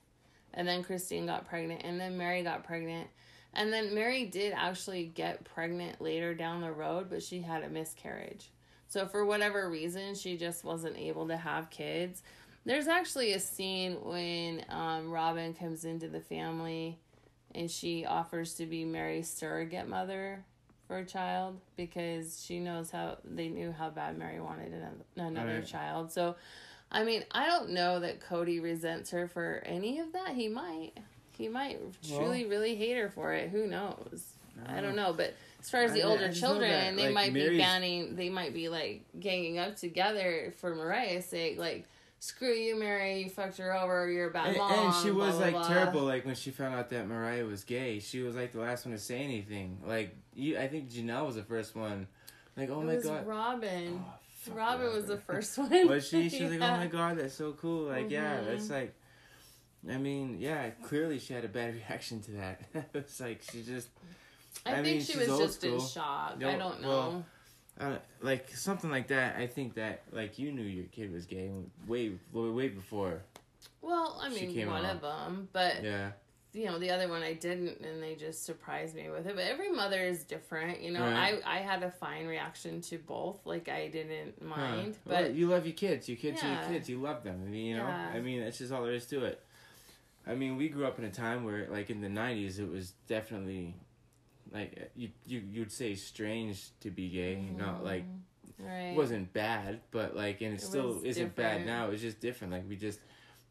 And 0.55 0.67
then 0.67 0.83
Christine 0.83 1.25
got 1.25 1.47
pregnant. 1.47 1.81
And 1.83 1.99
then 1.99 2.17
Mary 2.17 2.41
got 2.43 2.63
pregnant. 2.63 3.07
And 3.53 3.71
then 3.71 3.93
Mary 3.93 4.25
did 4.25 4.53
actually 4.55 5.05
get 5.05 5.43
pregnant 5.45 6.01
later 6.01 6.33
down 6.33 6.61
the 6.61 6.71
road, 6.71 7.07
but 7.09 7.21
she 7.23 7.41
had 7.41 7.63
a 7.63 7.69
miscarriage. 7.69 8.51
So 8.87 9.05
for 9.07 9.25
whatever 9.25 9.69
reason, 9.69 10.15
she 10.15 10.37
just 10.37 10.63
wasn't 10.63 10.97
able 10.97 11.27
to 11.27 11.37
have 11.37 11.69
kids. 11.69 12.23
There's 12.65 12.87
actually 12.87 13.33
a 13.33 13.39
scene 13.39 13.97
when 14.03 14.65
um, 14.69 15.11
Robin 15.11 15.53
comes 15.53 15.85
into 15.85 16.07
the 16.07 16.19
family 16.19 16.97
and 17.53 17.69
she 17.69 18.05
offers 18.05 18.55
to 18.55 18.65
be 18.65 18.83
Mary's 18.83 19.29
surrogate 19.29 19.87
mother 19.87 20.43
for 20.87 20.97
a 20.97 21.05
child 21.05 21.59
because 21.77 22.43
she 22.45 22.59
knows 22.59 22.91
how 22.91 23.17
they 23.23 23.47
knew 23.47 23.71
how 23.71 23.89
bad 23.89 24.17
Mary 24.17 24.39
wanted 24.39 24.73
another, 24.73 25.05
another 25.29 25.55
Right. 25.59 25.65
child. 25.65 26.11
So, 26.11 26.35
I 26.91 27.03
mean, 27.03 27.23
I 27.31 27.45
don't 27.47 27.71
know 27.71 27.99
that 27.99 28.19
Cody 28.21 28.59
resents 28.59 29.11
her 29.11 29.27
for 29.27 29.61
any 29.65 29.99
of 29.99 30.13
that. 30.13 30.29
He 30.29 30.47
might. 30.47 30.91
He 31.37 31.49
might 31.49 31.79
truly 32.07 32.45
really 32.45 32.75
hate 32.75 32.95
her 32.97 33.09
for 33.09 33.33
it. 33.33 33.49
Who 33.49 33.67
knows? 33.67 34.33
I 34.67 34.79
don't 34.79 34.95
know, 34.95 35.11
but 35.11 35.33
as 35.59 35.69
far 35.69 35.81
as 35.81 35.91
the 35.91 36.03
I- 36.03 36.05
I 36.05 36.09
older 36.11 36.27
know 36.27 36.33
children, 36.33 36.69
that, 36.71 36.95
they 36.95 37.05
like, 37.07 37.13
might 37.13 37.33
be 37.33 37.41
Mary's- 37.41 37.59
banning. 37.61 38.15
They 38.15 38.29
might 38.29 38.53
be 38.53 38.69
like 38.69 39.01
ganging 39.19 39.57
up 39.59 39.75
together 39.75 40.53
for 40.59 40.73
Mariah's 40.73 41.25
sake. 41.25 41.57
Like, 41.57 41.85
screw 42.19 42.53
you, 42.53 42.79
Mary. 42.79 43.23
You 43.23 43.29
fucked 43.29 43.57
her 43.57 43.75
over. 43.77 44.09
You're 44.09 44.29
a 44.29 44.31
bad 44.31 44.47
And, 44.49 44.57
mom. 44.57 44.71
and 44.71 44.95
she 45.03 45.11
was 45.11 45.35
blah, 45.35 45.43
like 45.43 45.53
blah. 45.53 45.67
terrible. 45.67 46.01
Like 46.03 46.25
when 46.25 46.35
she 46.35 46.51
found 46.51 46.73
out 46.75 46.89
that 46.91 47.05
Mariah 47.05 47.43
was 47.43 47.65
gay, 47.65 47.99
she 47.99 48.21
was 48.21 48.35
like 48.37 48.53
the 48.53 48.61
last 48.61 48.85
one 48.85 48.93
to 48.95 48.99
say 49.01 49.17
anything. 49.19 49.79
Like 49.85 50.15
you, 50.33 50.57
I 50.57 50.69
think 50.69 50.89
Janelle 50.89 51.25
was 51.25 51.35
the 51.35 51.43
first 51.43 51.75
one. 51.75 52.07
Like 52.55 52.69
oh 52.69 52.79
it 52.79 52.85
my 52.85 52.95
god, 52.95 53.27
Robin. 53.27 54.01
Oh, 54.07 54.13
Robin 54.53 54.93
was 54.93 55.05
the 55.07 55.17
first 55.17 55.57
one. 55.57 55.87
Was 55.87 56.07
she? 56.07 56.29
She 56.29 56.43
was 56.43 56.51
like, 56.51 56.59
Yeah. 56.61 56.73
oh 56.75 56.77
my 56.77 56.87
god, 56.87 57.17
that's 57.17 57.33
so 57.35 57.53
cool. 57.53 57.83
Like 57.89 58.09
yeah, 58.09 58.37
Mhm. 58.37 58.45
that's 58.45 58.69
like. 58.69 58.93
I 59.87 59.97
mean, 59.97 60.37
yeah, 60.39 60.71
clearly 60.83 61.19
she 61.19 61.33
had 61.33 61.45
a 61.45 61.47
bad 61.47 61.75
reaction 61.81 62.19
to 62.23 62.31
that. 62.31 62.61
it's 62.95 63.19
like 63.19 63.41
she 63.43 63.61
just, 63.61 63.87
I, 64.65 64.71
I 64.71 64.73
think 64.75 64.85
mean, 64.85 65.01
she 65.01 65.17
was 65.17 65.27
just 65.37 65.63
in 65.63 65.79
school. 65.79 65.87
shock. 65.87 66.39
No, 66.39 66.49
I 66.49 66.57
don't 66.57 66.81
know. 66.81 66.87
well, 66.89 67.25
uh, 67.79 67.95
like 68.21 68.49
something 68.49 68.89
like 68.89 69.09
that. 69.09 69.35
I 69.35 69.45
think 69.45 69.75
that 69.75 70.01
like 70.11 70.39
you 70.39 70.51
knew 70.51 70.63
your 70.63 70.85
kid 70.85 71.13
was 71.13 71.25
gay 71.27 71.51
way, 71.87 72.13
way, 72.33 72.67
before. 72.69 73.21
Well, 73.81 74.19
I 74.23 74.33
She 74.33 74.47
mean, 74.47 74.55
came 74.55 74.69
one 74.69 74.85
out. 74.85 74.95
of 74.95 75.01
them, 75.01 75.49
but 75.53 75.83
Yeah, 75.83 76.11
you 76.55 76.65
know, 76.65 76.79
the 76.79 76.89
other 76.89 77.09
one 77.09 77.21
I 77.21 77.33
didn't, 77.33 77.81
and 77.81 78.01
they 78.01 78.15
just 78.15 78.45
surprised 78.45 78.95
me 78.95 79.09
with 79.09 79.27
it. 79.27 79.35
But 79.35 79.43
every 79.43 79.69
mother 79.69 79.99
is 80.01 80.23
different. 80.23 80.81
You 80.81 80.91
know, 80.93 81.01
Right. 81.01 81.41
I 81.45 81.57
I 81.57 81.59
had 81.59 81.83
a 81.83 81.91
fine 81.91 82.27
reaction 82.27 82.79
to 82.81 82.97
both. 82.97 83.45
Like 83.45 83.67
I 83.67 83.89
didn't 83.89 84.35
Huh. 84.39 84.45
mind, 84.47 84.97
Well, 85.05 85.23
but 85.23 85.33
you 85.33 85.47
love 85.47 85.65
your 85.65 85.75
kids. 85.75 86.07
Your 86.07 86.17
kids 86.17 86.41
are 86.43 86.47
your 86.47 86.63
kids. 86.69 86.89
You 86.89 87.01
love 87.01 87.23
them. 87.23 87.43
I 87.45 87.49
mean, 87.49 87.65
you 87.65 87.77
know. 87.77 87.87
Yeah. 87.87 88.11
I 88.15 88.21
mean, 88.21 88.41
that's 88.41 88.57
just 88.59 88.71
all 88.71 88.83
there 88.83 88.93
is 88.93 89.05
to 89.07 89.25
it. 89.25 89.43
I 90.25 90.33
mean, 90.33 90.55
we 90.57 90.69
grew 90.69 90.85
up 90.85 90.97
in 90.97 91.05
a 91.05 91.11
time 91.11 91.43
where, 91.43 91.67
like 91.69 91.89
in 91.89 92.01
the 92.01 92.07
'90s, 92.07 92.57
it 92.57 92.69
was 92.69 92.91
definitely 93.07 93.75
like 94.51 94.91
you 94.95 95.09
you 95.25 95.43
you'd 95.51 95.71
say 95.71 95.95
strange 95.95 96.69
to 96.79 96.89
be 96.89 97.09
gay. 97.09 97.35
Not 97.35 97.75
mm-hmm. 97.75 97.85
like 97.85 98.03
right. 98.59 98.91
it 98.91 98.95
wasn't 98.95 99.33
bad, 99.33 99.81
but 99.91 100.15
like, 100.15 100.41
and 100.41 100.53
it, 100.53 100.61
It 100.61 100.61
still 100.61 101.01
isn't 101.03 101.35
bad 101.35 101.65
now. 101.65 101.89
It's 101.89 102.01
just 102.01 102.21
different. 102.21 102.53
Like 102.53 102.63
we 102.67 102.77
just 102.77 102.99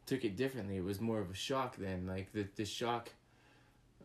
took 0.05 0.23
it 0.23 0.35
differently. 0.35 0.77
It 0.77 0.83
was 0.83 1.01
more 1.01 1.19
of 1.19 1.29
a 1.31 1.35
shock 1.35 1.75
then. 1.77 2.05
Like 2.07 2.31
the 2.33 2.47
the 2.55 2.65
shock 2.65 3.09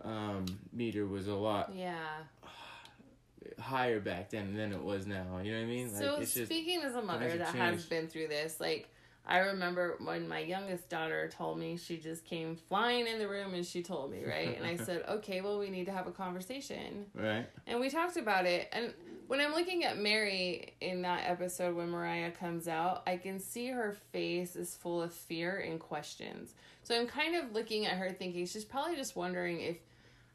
um 0.02 0.46
meter 0.72 1.06
was 1.06 1.28
a 1.28 1.34
lot 1.34 1.72
Yeah. 1.76 1.98
higher 3.58 4.00
back 4.00 4.30
then 4.30 4.54
than 4.54 4.72
it 4.72 4.82
was 4.82 5.06
now. 5.06 5.40
You 5.42 5.52
know 5.52 5.58
what 5.58 5.64
I 5.64 5.68
mean? 5.68 5.92
Like 5.94 6.02
so 6.02 6.18
just 6.18 6.34
speaking 6.34 6.82
as 6.82 6.94
a 6.94 7.02
mother 7.02 7.36
that 7.36 7.54
has 7.54 7.84
been 7.86 8.08
through 8.08 8.28
this, 8.28 8.60
like 8.60 8.88
I 9.26 9.38
remember 9.38 9.96
when 10.02 10.26
my 10.28 10.38
youngest 10.40 10.88
daughter 10.88 11.28
told 11.28 11.58
me 11.58 11.76
she 11.76 11.98
just 11.98 12.24
came 12.24 12.56
flying 12.56 13.06
in 13.06 13.18
the 13.18 13.28
room 13.28 13.54
and 13.54 13.64
she 13.64 13.82
told 13.82 14.10
me, 14.10 14.24
right? 14.24 14.56
and 14.56 14.66
I 14.66 14.76
said, 14.84 15.04
"Okay, 15.08 15.40
well 15.40 15.58
we 15.58 15.70
need 15.70 15.86
to 15.86 15.92
have 15.92 16.06
a 16.06 16.12
conversation." 16.12 17.06
right. 17.14 17.46
And 17.66 17.78
we 17.78 17.90
talked 17.90 18.16
about 18.16 18.46
it. 18.46 18.68
And 18.72 18.92
when 19.30 19.40
I'm 19.40 19.52
looking 19.52 19.84
at 19.84 19.96
Mary 19.96 20.74
in 20.80 21.02
that 21.02 21.22
episode 21.24 21.76
when 21.76 21.88
Mariah 21.88 22.32
comes 22.32 22.66
out, 22.66 23.04
I 23.06 23.16
can 23.16 23.38
see 23.38 23.68
her 23.68 23.96
face 24.10 24.56
is 24.56 24.74
full 24.74 25.00
of 25.00 25.12
fear 25.14 25.58
and 25.58 25.78
questions. 25.78 26.54
So 26.82 26.98
I'm 26.98 27.06
kind 27.06 27.36
of 27.36 27.52
looking 27.52 27.86
at 27.86 27.96
her 27.96 28.10
thinking 28.10 28.44
she's 28.46 28.64
probably 28.64 28.96
just 28.96 29.14
wondering 29.14 29.60
if 29.60 29.76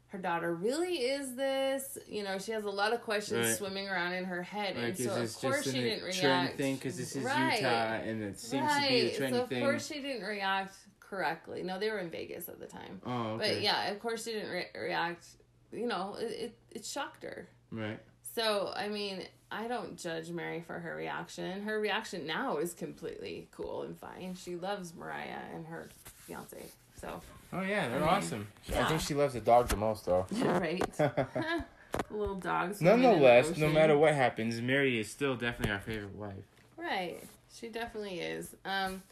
her 0.06 0.18
daughter 0.18 0.54
really 0.54 0.94
is 0.94 1.34
this. 1.36 1.98
You 2.08 2.24
know, 2.24 2.38
she 2.38 2.52
has 2.52 2.64
a 2.64 2.70
lot 2.70 2.94
of 2.94 3.02
questions 3.02 3.46
Right. 3.46 3.54
swimming 3.56 3.86
around 3.86 4.14
in 4.14 4.24
her 4.24 4.42
head. 4.42 4.76
Like, 4.76 4.84
and 4.86 4.98
so, 4.98 5.20
of 5.20 5.36
course, 5.36 5.70
she 5.70 5.82
didn't 5.82 6.10
trend 6.14 6.44
react. 6.44 6.56
thing 6.56 6.76
because 6.76 6.96
this 6.96 7.16
is 7.16 7.22
Right. 7.22 7.60
Utah 7.60 7.92
and 8.02 8.22
it 8.22 8.40
seems 8.40 8.62
right. 8.64 8.82
to 8.82 8.88
be 8.88 9.00
the 9.10 9.10
trendy 9.18 9.30
so, 9.32 9.42
of 9.42 9.48
thing? 9.50 9.60
course, 9.62 9.86
she 9.88 10.00
didn't 10.00 10.26
react 10.26 10.74
correctly. 11.00 11.62
No, 11.62 11.78
they 11.78 11.90
were 11.90 11.98
in 11.98 12.08
Vegas 12.08 12.48
at 12.48 12.58
the 12.58 12.66
time. 12.66 13.02
oh, 13.04 13.32
okay. 13.32 13.52
But 13.56 13.60
yeah, 13.60 13.90
of 13.90 14.00
course, 14.00 14.24
she 14.24 14.32
didn't 14.32 14.50
re- 14.52 14.70
react. 14.74 15.26
You 15.70 15.86
know, 15.86 16.16
it, 16.18 16.30
it, 16.30 16.58
it 16.70 16.84
shocked 16.86 17.24
her. 17.24 17.46
Right. 17.70 18.00
So, 18.36 18.70
I 18.76 18.88
mean, 18.88 19.22
I 19.50 19.66
don't 19.66 19.96
judge 19.96 20.28
Mary 20.28 20.60
for 20.60 20.78
her 20.78 20.94
reaction. 20.94 21.62
Her 21.62 21.80
reaction 21.80 22.26
now 22.26 22.58
is 22.58 22.74
completely 22.74 23.48
cool 23.50 23.80
and 23.84 23.98
fine. 23.98 24.36
She 24.38 24.56
loves 24.56 24.94
Mariah 24.94 25.40
and 25.54 25.66
her 25.68 25.88
fiance. 26.26 26.66
So, 27.00 27.22
Oh 27.54 27.62
yeah, 27.62 27.88
they're 27.88 27.96
I 27.96 28.00
mean, 28.00 28.08
awesome. 28.08 28.46
I 28.74 28.84
think 28.84 29.00
she 29.00 29.14
loves 29.14 29.32
the 29.32 29.40
dog 29.40 29.68
the 29.68 29.76
most 29.76 30.04
though. 30.04 30.26
right. 30.32 30.84
Little 32.10 32.34
dogs. 32.34 32.78
swimming 32.78 32.96
in 32.96 33.02
the 33.02 33.08
Nonetheless, 33.08 33.56
no 33.56 33.70
matter 33.70 33.96
what 33.96 34.12
happens, 34.12 34.60
Mary 34.60 35.00
is 35.00 35.10
still 35.10 35.34
definitely 35.34 35.72
our 35.72 35.80
favorite 35.80 36.14
wife. 36.14 36.34
Right. 36.76 37.22
She 37.58 37.68
definitely 37.68 38.20
is. 38.20 38.54
Um, 38.66 39.02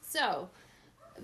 so 0.00 0.48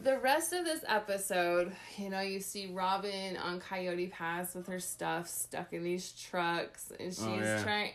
the 0.03 0.19
rest 0.19 0.53
of 0.53 0.65
this 0.65 0.85
episode, 0.89 1.73
you 1.97 2.11
know, 2.11 2.21
you 2.21 2.41
see 2.41 2.71
Robin 2.73 3.37
on 3.37 3.61
Coyote 3.61 4.09
Pass 4.09 4.55
with 4.55 4.67
her 4.69 4.81
stuff 4.81 5.29
stuck 5.29 5.73
in 5.73 5.83
these 5.83 6.13
trucks, 6.13 6.93
and 6.99 7.13
she's 7.13 7.23
Oh, 7.25 7.35
yeah. 7.37 7.63
trying. 7.63 7.93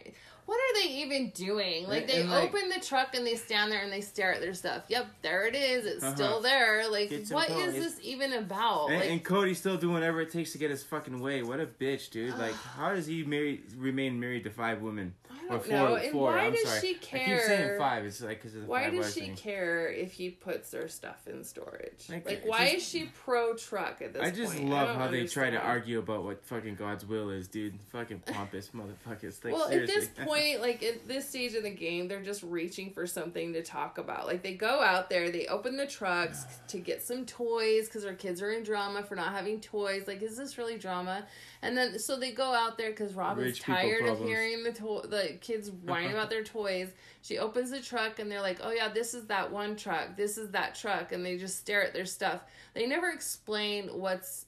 What 0.47 0.55
are 0.59 0.81
they 0.81 0.89
even 0.95 1.29
doing? 1.29 1.87
Like 1.87 2.07
they 2.07 2.21
and, 2.21 2.29
like- 2.31 2.49
open 2.53 2.67
the 2.69 2.79
truck 2.83 3.13
and 3.15 3.25
they 3.25 3.35
stand 3.35 3.71
there 3.71 3.83
and 3.83 3.91
they 3.93 4.01
stare 4.01 4.33
at 4.33 4.41
their 4.41 4.55
stuff. 4.55 4.83
Yep, 4.89 5.05
there 5.21 5.45
it 5.45 5.55
is. 5.55 5.85
It's 5.85 6.03
Uh-huh. 6.03 6.15
still 6.15 6.41
there. 6.41 6.89
Like, 6.89 7.09
what 7.29 7.49
is 7.49 7.73
toys. 7.73 7.73
this 7.75 7.99
even 8.01 8.33
about? 8.33 8.87
And, 8.89 8.99
like, 8.99 9.09
and 9.11 9.23
Cody's 9.23 9.59
still 9.59 9.77
doing 9.77 9.93
whatever 9.93 10.19
it 10.19 10.31
takes 10.31 10.51
to 10.53 10.57
get 10.57 10.71
his 10.71 10.83
fucking 10.83 11.21
way. 11.21 11.43
What 11.43 11.59
a 11.61 11.67
bitch, 11.67 12.09
dude! 12.09 12.37
Like, 12.37 12.55
how 12.55 12.93
does 12.93 13.05
he 13.05 13.23
marry 13.23 13.61
remain 13.77 14.19
married 14.19 14.43
to 14.45 14.49
five 14.49 14.81
women? 14.81 15.13
I 15.53 15.57
don't 15.57 15.69
know. 15.69 15.95
And 15.95 16.13
why 16.15 16.39
I'm 16.39 16.51
does 16.53 16.63
sorry. 16.67 16.79
she 16.81 16.93
care? 16.95 17.21
I 17.21 17.37
keep 17.39 17.45
saying 17.47 17.79
five. 17.79 18.05
It's 18.05 18.21
like 18.21 18.41
because 18.41 18.55
of 18.55 18.61
the 18.63 18.67
Why 18.67 18.83
five 18.85 18.93
does 18.93 19.13
she 19.13 19.19
thing. 19.21 19.35
care 19.35 19.89
if 19.91 20.13
he 20.13 20.29
puts 20.29 20.71
their 20.71 20.87
stuff 20.87 21.27
in 21.27 21.43
storage? 21.43 22.09
Like, 22.09 22.25
Like, 22.25 22.43
why 22.45 22.65
just- 22.73 22.75
is 22.77 22.87
she 22.89 23.09
pro 23.23 23.55
truck 23.55 24.01
at 24.01 24.13
this 24.13 24.21
point? 24.21 24.33
I 24.33 24.35
just 24.35 24.55
point? 24.57 24.69
love 24.69 24.87
don't 24.87 24.97
how 24.97 25.07
they 25.09 25.27
try 25.27 25.49
to 25.49 25.57
argue 25.59 25.99
about 25.99 26.23
what 26.23 26.43
fucking 26.45 26.75
God's 26.75 27.05
will 27.05 27.29
is, 27.29 27.47
dude. 27.47 27.79
Fucking 27.91 28.19
pompous 28.25 28.69
motherfuckers. 28.75 29.43
Like, 29.43 29.53
well, 29.53 29.67
seriously. 29.69 29.95
at 29.95 30.15
this 30.15 30.25
point, 30.27 30.61
like 30.61 30.83
at 30.83 31.07
this 31.07 31.29
stage 31.29 31.55
of 31.55 31.63
the 31.63 31.69
game, 31.69 32.07
they're 32.07 32.21
just 32.23 32.43
reaching 32.43 32.91
for 32.91 33.05
something 33.07 33.53
to 33.53 33.63
talk 33.63 33.97
about. 33.97 34.27
Like 34.27 34.43
they 34.43 34.53
go 34.53 34.81
out 34.81 35.09
there, 35.09 35.29
they 35.31 35.47
open 35.47 35.77
the 35.77 35.87
trucks 35.87 36.45
to 36.69 36.77
get 36.79 37.01
some 37.03 37.25
toys 37.25 37.85
because 37.87 38.03
their 38.03 38.13
kids 38.15 38.41
are 38.41 38.51
in 38.51 38.63
drama 38.63 39.03
for 39.03 39.15
not 39.15 39.31
having 39.33 39.59
toys. 39.59 40.07
Like, 40.07 40.21
is 40.21 40.37
this 40.37 40.57
really 40.57 40.77
drama? 40.77 41.25
And 41.63 41.77
then 41.77 41.99
so 41.99 42.17
they 42.17 42.31
go 42.31 42.53
out 42.53 42.77
there 42.77 42.89
because 42.89 43.13
Robin's 43.13 43.45
Rich 43.45 43.61
tired 43.61 44.05
of 44.07 44.19
hearing 44.19 44.63
the 44.63 44.71
to- 44.73 45.07
the 45.07 45.37
kids 45.41 45.69
whining 45.69 46.11
about 46.11 46.29
their 46.29 46.43
toys. 46.43 46.89
She 47.21 47.37
opens 47.37 47.69
the 47.69 47.79
truck 47.79 48.17
and 48.17 48.31
they're 48.31 48.41
like, 48.41 48.59
"Oh 48.63 48.71
yeah, 48.71 48.87
this 48.89 49.13
is 49.13 49.27
that 49.27 49.51
one 49.51 49.75
truck. 49.75 50.17
This 50.17 50.37
is 50.39 50.51
that 50.51 50.73
truck," 50.73 51.11
and 51.11 51.23
they 51.23 51.37
just 51.37 51.59
stare 51.59 51.83
at 51.83 51.93
their 51.93 52.05
stuff. 52.05 52.41
They 52.73 52.87
never 52.87 53.09
explain 53.09 53.89
what's 53.89 54.47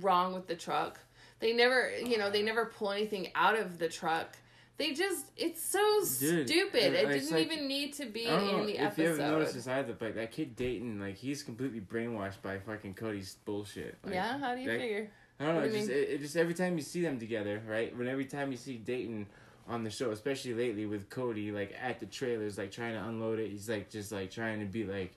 wrong 0.00 0.32
with 0.34 0.46
the 0.46 0.54
truck. 0.54 1.00
They 1.40 1.52
never, 1.52 1.90
you 1.96 2.18
know, 2.18 2.30
they 2.30 2.42
never 2.42 2.66
pull 2.66 2.90
anything 2.90 3.28
out 3.34 3.56
of 3.56 3.78
the 3.78 3.88
truck. 3.88 4.36
They 4.76 4.92
just, 4.92 5.26
it's 5.36 5.60
so 5.60 6.00
Dude, 6.20 6.48
stupid. 6.48 6.94
It 6.94 7.08
didn't 7.08 7.30
like- 7.32 7.46
even 7.46 7.66
need 7.66 7.94
to 7.94 8.06
be 8.06 8.28
I 8.28 8.36
don't 8.36 8.46
know 8.52 8.60
in 8.60 8.66
the 8.66 8.78
if 8.78 8.96
you 8.96 9.06
haven't 9.08 9.28
noticed 9.28 9.54
this 9.54 9.66
either, 9.66 9.92
but 9.92 10.14
that 10.14 10.30
kid 10.30 10.54
Dayton, 10.54 11.00
like, 11.00 11.16
he's 11.16 11.42
completely 11.42 11.80
brainwashed 11.80 12.42
by 12.42 12.58
fucking 12.60 12.94
Cody's 12.94 13.36
bullshit. 13.44 13.98
Like, 14.04 14.14
yeah, 14.14 14.38
how 14.38 14.54
do 14.54 14.60
you 14.60 14.68
that- 14.70 14.78
figure? 14.78 15.10
I 15.40 15.44
don't 15.44 15.54
know. 15.54 15.62
It 15.62 15.72
just, 15.72 15.88
it, 15.88 16.08
it 16.10 16.20
just 16.20 16.36
every 16.36 16.54
time 16.54 16.76
you 16.76 16.82
see 16.82 17.00
them 17.02 17.18
together, 17.18 17.62
right? 17.68 17.96
When 17.96 18.08
every 18.08 18.24
time 18.24 18.50
you 18.50 18.56
see 18.56 18.76
Dayton 18.76 19.26
on 19.68 19.84
the 19.84 19.90
show, 19.90 20.10
especially 20.10 20.54
lately 20.54 20.86
with 20.86 21.10
Cody, 21.10 21.52
like 21.52 21.74
at 21.80 22.00
the 22.00 22.06
trailers, 22.06 22.58
like 22.58 22.72
trying 22.72 22.94
to 22.94 23.04
unload 23.04 23.38
it, 23.38 23.50
he's 23.50 23.68
like 23.68 23.90
just 23.90 24.10
like 24.10 24.30
trying 24.30 24.60
to 24.60 24.66
be 24.66 24.84
like, 24.84 25.14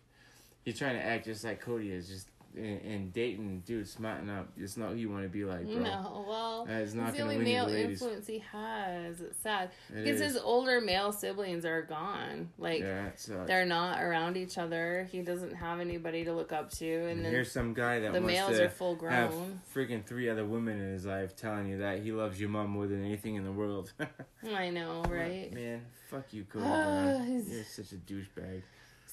he's 0.64 0.78
trying 0.78 0.96
to 0.96 1.04
act 1.04 1.26
just 1.26 1.44
like 1.44 1.60
Cody 1.62 1.92
is. 1.92 2.08
Just 2.08 2.28
and, 2.56 2.82
and 2.82 3.14
Dayton 3.14 3.64
dude 3.66 3.88
smarten 3.88 4.30
up. 4.30 4.48
It's 4.58 4.78
not 4.78 4.90
who 4.90 4.96
you 4.96 5.10
want 5.10 5.24
to 5.24 5.30
be 5.30 5.46
like, 5.46 5.66
bro. 5.66 5.80
No, 5.84 6.26
well, 6.28 6.68
is 6.70 6.94
not 6.96 7.10
it's 7.10 7.18
the 7.18 7.24
only 7.24 7.38
male 7.38 7.68
influence 7.68 8.28
he 8.28 8.40
has. 8.52 9.22
It's 9.22 9.40
sad 9.40 9.72
It 9.90 10.04
because 10.04 10.22
is. 10.22 10.34
his 10.34 10.38
older 10.38 10.82
male 10.82 11.12
siblings 11.12 11.66
are 11.66 11.82
gone. 11.82 12.50
Like 12.58 12.82
yeah, 12.82 13.10
they're 13.48 13.66
not 13.66 14.02
around 14.02 14.38
each 14.38 14.58
other. 14.58 15.08
He 15.12 15.22
doesn't 15.22 15.54
have 15.56 15.80
anybody 15.80 16.24
to 16.26 16.34
look 16.34 16.52
up 16.52 16.70
to, 16.74 16.86
and 16.86 17.18
And 17.18 17.26
then 17.26 17.32
here's 17.32 17.52
some 17.52 17.74
guy 17.74 18.00
that 18.00 18.14
the 18.14 18.22
males 18.22 18.60
are 18.60 18.70
full 18.70 18.96
have 19.10 19.30
grown. 19.32 19.60
freaking 19.74 20.06
three 20.06 20.30
other 20.30 20.46
women 20.46 20.80
in 20.80 20.92
his 20.94 21.06
life 21.06 21.36
telling 21.36 21.68
you 21.68 21.78
that 21.80 22.02
he 22.02 22.12
loves 22.12 22.40
your 22.40 22.50
mom 22.50 22.70
more 22.70 22.88
than 22.88 23.04
anything 23.06 23.36
in 23.36 23.44
the 23.44 23.52
world. 23.52 23.94
I 24.56 24.70
know, 24.70 25.04
right? 25.10 25.52
Man, 25.54 25.82
fuck 26.10 26.32
you, 26.34 26.44
Brown. 26.52 27.26
he's- 27.26 27.48
You're 27.50 27.64
such 27.64 27.92
a 27.94 27.96
douchebag. 27.96 28.62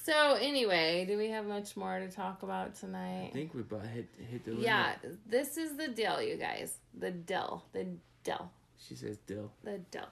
So 0.09 0.37
anyway, 0.41 1.05
do 1.07 1.19
we 1.19 1.29
have 1.29 1.45
much 1.45 1.77
more 1.77 1.99
to 1.99 2.09
talk 2.09 2.43
about 2.43 2.75
tonight? 2.75 3.29
I 3.31 3.35
think 3.35 3.53
we 3.53 3.61
about 3.61 3.87
hit 3.87 4.09
hit 4.31 4.43
the 4.43 4.53
limit. 4.53 4.65
yeah, 4.65 4.95
this 5.27 5.59
is 5.59 5.77
the 5.77 5.89
deal, 5.89 6.23
you 6.23 6.37
guys. 6.37 6.79
The 6.99 7.11
deal. 7.11 7.67
The 7.73 7.89
deal. 8.25 8.51
She 8.89 8.95
says 8.95 9.19
Dill. 9.27 9.51
The 9.65 9.79
deal. 9.91 10.09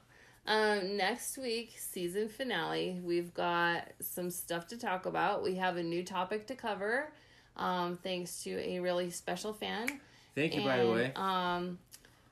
Um, 0.46 0.98
next 0.98 1.38
week, 1.38 1.76
season 1.78 2.28
finale, 2.28 3.00
we've 3.02 3.32
got 3.32 3.88
some 4.02 4.30
stuff 4.30 4.66
to 4.68 4.76
talk 4.76 5.06
about. 5.06 5.42
We 5.42 5.54
have 5.54 5.78
a 5.78 5.82
new 5.82 6.04
topic 6.04 6.46
to 6.48 6.54
cover, 6.54 7.11
um, 7.56 7.98
thanks 8.02 8.42
to 8.44 8.50
a 8.50 8.80
really 8.80 9.09
special 9.09 9.54
fan. 9.54 9.88
Thank 10.35 10.54
you, 10.56 10.62
by 10.62 10.85
the 10.85 10.90
way. 10.90 11.12
Um, 11.16 11.78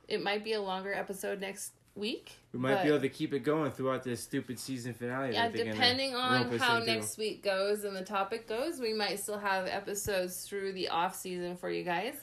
it 0.06 0.22
might 0.22 0.44
be 0.44 0.52
a 0.52 0.60
longer 0.60 0.92
episode 0.92 1.40
next 1.40 1.72
week. 1.94 2.32
We 2.52 2.58
might 2.58 2.74
but- 2.74 2.82
be 2.82 2.88
able 2.88 3.00
to 3.00 3.08
keep 3.08 3.32
it 3.32 3.40
going 3.40 3.72
throughout 3.72 4.02
this 4.02 4.22
stupid 4.22 4.58
season 4.58 4.94
finale. 4.94 5.32
Yeah, 5.32 5.48
that 5.48 5.56
they're 5.56 5.64
gonna 5.64 5.76
depending 5.76 6.14
on 6.14 6.58
how 6.58 6.78
next 6.80 7.18
week 7.18 7.42
goes 7.42 7.84
and 7.84 7.96
the 7.96 8.04
topic 8.04 8.48
goes, 8.48 8.80
we 8.80 8.92
might 8.92 9.20
still 9.20 9.38
have 9.38 9.66
episodes 9.66 10.44
through 10.44 10.72
the 10.72 10.88
off 10.88 11.14
season 11.14 11.56
for 11.56 11.70
you 11.70 11.84
guys. 11.84 12.14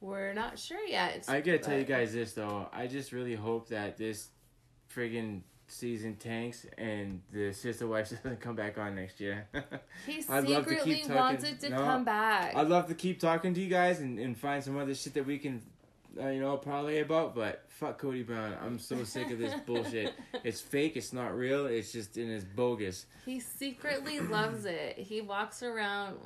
We're 0.00 0.32
not 0.32 0.58
sure 0.58 0.82
yet. 0.86 1.26
I 1.28 1.40
gotta 1.40 1.58
tell 1.58 1.76
you 1.78 1.84
guys 1.84 2.12
this 2.14 2.32
though. 2.32 2.68
I 2.72 2.86
just 2.86 3.12
really 3.12 3.34
hope 3.34 3.68
that 3.68 3.98
this 3.98 4.28
friggin' 4.94 5.42
season 5.68 6.16
tanks 6.16 6.66
and 6.78 7.20
the 7.32 7.52
sister 7.52 7.86
wife 7.86 8.10
doesn't 8.22 8.40
come 8.40 8.56
back 8.56 8.78
on 8.78 8.94
next 8.96 9.20
year. 9.20 9.46
He 10.06 10.24
I'd 10.28 10.44
love 10.48 10.64
to 10.64 10.70
secretly 10.70 11.14
wants 11.14 11.44
it 11.44 11.60
to 11.60 11.68
No, 11.68 11.76
come 11.76 12.04
back. 12.04 12.56
I'd 12.56 12.68
love 12.68 12.88
to 12.88 12.94
keep 12.94 13.20
talking 13.20 13.52
to 13.54 13.60
you 13.60 13.68
guys 13.68 14.00
and, 14.00 14.18
and 14.18 14.36
find 14.36 14.64
some 14.64 14.78
other 14.78 14.94
shit 14.94 15.12
that 15.14 15.26
we 15.26 15.38
can, 15.38 15.62
uh, 16.18 16.28
you 16.28 16.40
know, 16.40 16.56
parlay 16.56 17.00
about. 17.00 17.34
But 17.34 17.64
fuck 17.68 17.98
Cody 17.98 18.22
Brown. 18.22 18.54
I'm 18.64 18.78
so 18.78 19.04
sick 19.04 19.30
of 19.30 19.38
this 19.38 19.54
bullshit. 19.66 20.14
It's 20.42 20.60
fake. 20.60 20.96
It's 20.96 21.12
not 21.12 21.36
real. 21.36 21.66
It's 21.66 21.92
just 21.92 22.16
and 22.16 22.30
it's 22.30 22.44
bogus. 22.44 23.04
He 23.26 23.40
secretly 23.40 24.20
loves 24.20 24.64
it. 24.64 24.96
He 24.98 25.20
walks 25.20 25.62
around 25.62 26.16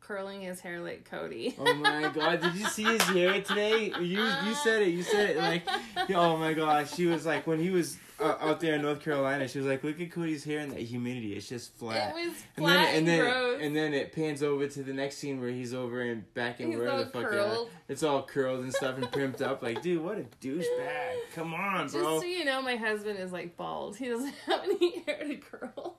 curling 0.00 0.42
his 0.42 0.60
hair 0.60 0.80
like 0.80 1.04
Cody. 1.04 1.56
Oh 1.58 1.74
my 1.74 2.08
god! 2.08 2.40
Did 2.40 2.54
you 2.54 2.66
see 2.66 2.84
his 2.84 3.02
hair 3.02 3.42
today? 3.42 3.92
You 4.00 4.22
you 4.22 4.54
said 4.54 4.82
it. 4.82 4.88
You 4.88 5.02
said 5.02 5.30
it 5.30 5.36
like, 5.38 5.66
oh 6.14 6.36
my 6.36 6.52
gosh. 6.52 6.94
She 6.94 7.06
was 7.06 7.26
like 7.26 7.46
when 7.46 7.58
he 7.58 7.70
was 7.70 7.98
uh, 8.20 8.34
out 8.40 8.60
there 8.60 8.74
in 8.74 8.82
North 8.82 9.00
Carolina. 9.00 9.46
She 9.48 9.58
was 9.58 9.66
like, 9.66 9.84
look 9.84 10.00
at 10.00 10.10
Cody's 10.10 10.44
hair 10.44 10.60
and 10.60 10.72
that 10.72 10.80
humidity. 10.80 11.34
It's 11.34 11.48
just 11.48 11.74
flat. 11.76 12.10
It 12.16 12.26
was 12.28 12.36
and 12.56 12.64
flat 12.64 12.74
then 12.74 12.88
and, 12.88 12.96
and 12.96 13.08
then 13.08 13.20
gross. 13.20 13.60
and 13.62 13.76
then 13.76 13.94
it 13.94 14.12
pans 14.12 14.42
over 14.42 14.66
to 14.66 14.82
the 14.82 14.92
next 14.92 15.18
scene 15.18 15.40
where 15.40 15.50
he's 15.50 15.74
over 15.74 16.00
and 16.00 16.32
back 16.34 16.60
in 16.60 16.76
where 16.76 16.98
the 16.98 17.06
fuck 17.06 17.32
are. 17.32 17.66
It's 17.88 18.02
all 18.02 18.22
curled 18.22 18.60
and 18.60 18.74
stuff 18.74 18.96
and 18.96 19.10
primped 19.10 19.40
up. 19.42 19.62
Like, 19.62 19.82
dude, 19.82 20.02
what 20.02 20.18
a 20.18 20.24
douchebag! 20.44 21.14
Come 21.34 21.54
on, 21.54 21.88
bro. 21.88 22.02
Just 22.02 22.20
so 22.20 22.24
you 22.24 22.44
know, 22.44 22.60
my 22.62 22.76
husband 22.76 23.18
is 23.18 23.32
like 23.32 23.56
bald. 23.56 23.96
He 23.96 24.08
doesn't 24.08 24.34
have 24.46 24.64
any 24.64 25.00
hair 25.00 25.24
to 25.26 25.36
curl. 25.36 25.96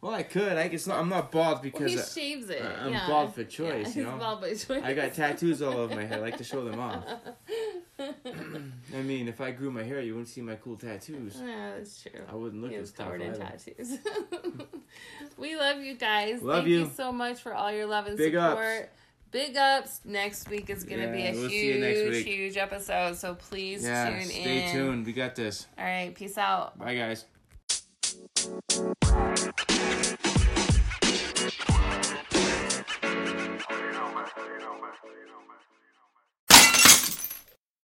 Well, 0.00 0.14
I 0.14 0.22
could. 0.22 0.52
I 0.56 0.68
guess 0.68 0.86
not. 0.86 0.98
I'm 1.00 1.08
not 1.08 1.32
bald 1.32 1.54
Well, 1.54 1.62
because 1.62 1.92
he 1.92 1.98
I- 1.98 2.02
shaves 2.04 2.50
it. 2.50 2.62
I- 2.62 2.84
I'm 2.86 2.92
yeah. 2.92 3.08
bald 3.08 3.34
for 3.34 3.40
Yeah, 3.40 3.46
choice, 3.48 3.86
he's 3.86 3.96
you 3.96 4.04
know? 4.04 4.16
bald 4.16 4.40
by 4.40 4.54
choice. 4.54 4.82
I 4.84 4.94
got 4.94 5.12
tattoos 5.12 5.60
all 5.60 5.72
over 5.76 5.92
my 5.94 6.04
head. 6.04 6.18
I 6.18 6.22
like 6.22 6.36
to 6.38 6.44
show 6.44 6.64
them 6.64 6.78
off. 6.78 7.04
I 7.98 9.02
mean, 9.02 9.26
if 9.26 9.40
I 9.40 9.50
grew 9.50 9.72
my 9.72 9.82
hair, 9.82 10.00
you 10.00 10.12
wouldn't 10.14 10.28
see 10.28 10.40
my 10.40 10.54
cool 10.54 10.76
tattoos. 10.76 11.40
yeah, 11.44 11.74
that's 11.76 12.00
true. 12.02 12.20
I 12.30 12.34
wouldn't 12.36 12.62
look 12.62 12.70
He 12.70 12.76
as 12.76 12.92
covered 12.92 13.20
in 13.22 13.32
either. 13.32 13.38
tattoos. 13.44 13.98
we 15.36 15.56
love 15.56 15.80
you 15.80 15.94
guys. 15.96 16.42
Love 16.42 16.58
Thank 16.58 16.68
you. 16.68 16.78
you. 16.80 16.90
so 16.94 17.10
much 17.12 17.40
for 17.40 17.52
all 17.54 17.72
your 17.72 17.86
love 17.86 18.06
and 18.06 18.16
Big 18.16 18.36
ups. 18.36 18.50
support. 18.60 18.90
Big 19.32 19.56
ups. 19.56 20.00
Next 20.04 20.48
week 20.48 20.70
is 20.70 20.84
going 20.84 21.00
to 21.02 21.08
be 21.12 21.26
a 21.26 21.32
we'll 21.32 21.48
see 21.50 21.66
you 21.74 21.80
next 21.80 21.98
huge, 21.98 22.24
huge 22.24 22.56
episode. 22.56 23.16
So 23.16 23.34
please 23.34 23.84
Yeah, 23.84 24.10
tune 24.10 24.24
stay 24.28 24.36
in. 24.62 24.68
Stay 24.68 24.72
tuned. 24.78 25.06
We 25.06 25.12
got 25.12 25.34
this. 25.34 25.66
All 25.76 25.84
right. 25.84 26.14
Peace 26.14 26.38
out. 26.38 26.78
Bye, 26.78 26.94
guys. 26.94 27.24
You 28.78 28.84
know, 28.84 28.94
man. 29.00 29.04
You 29.04 29.46
know, 29.46 29.52
man. 29.52 29.52
You 29.74 30.26
know, 30.26 30.38
man. 30.38 30.47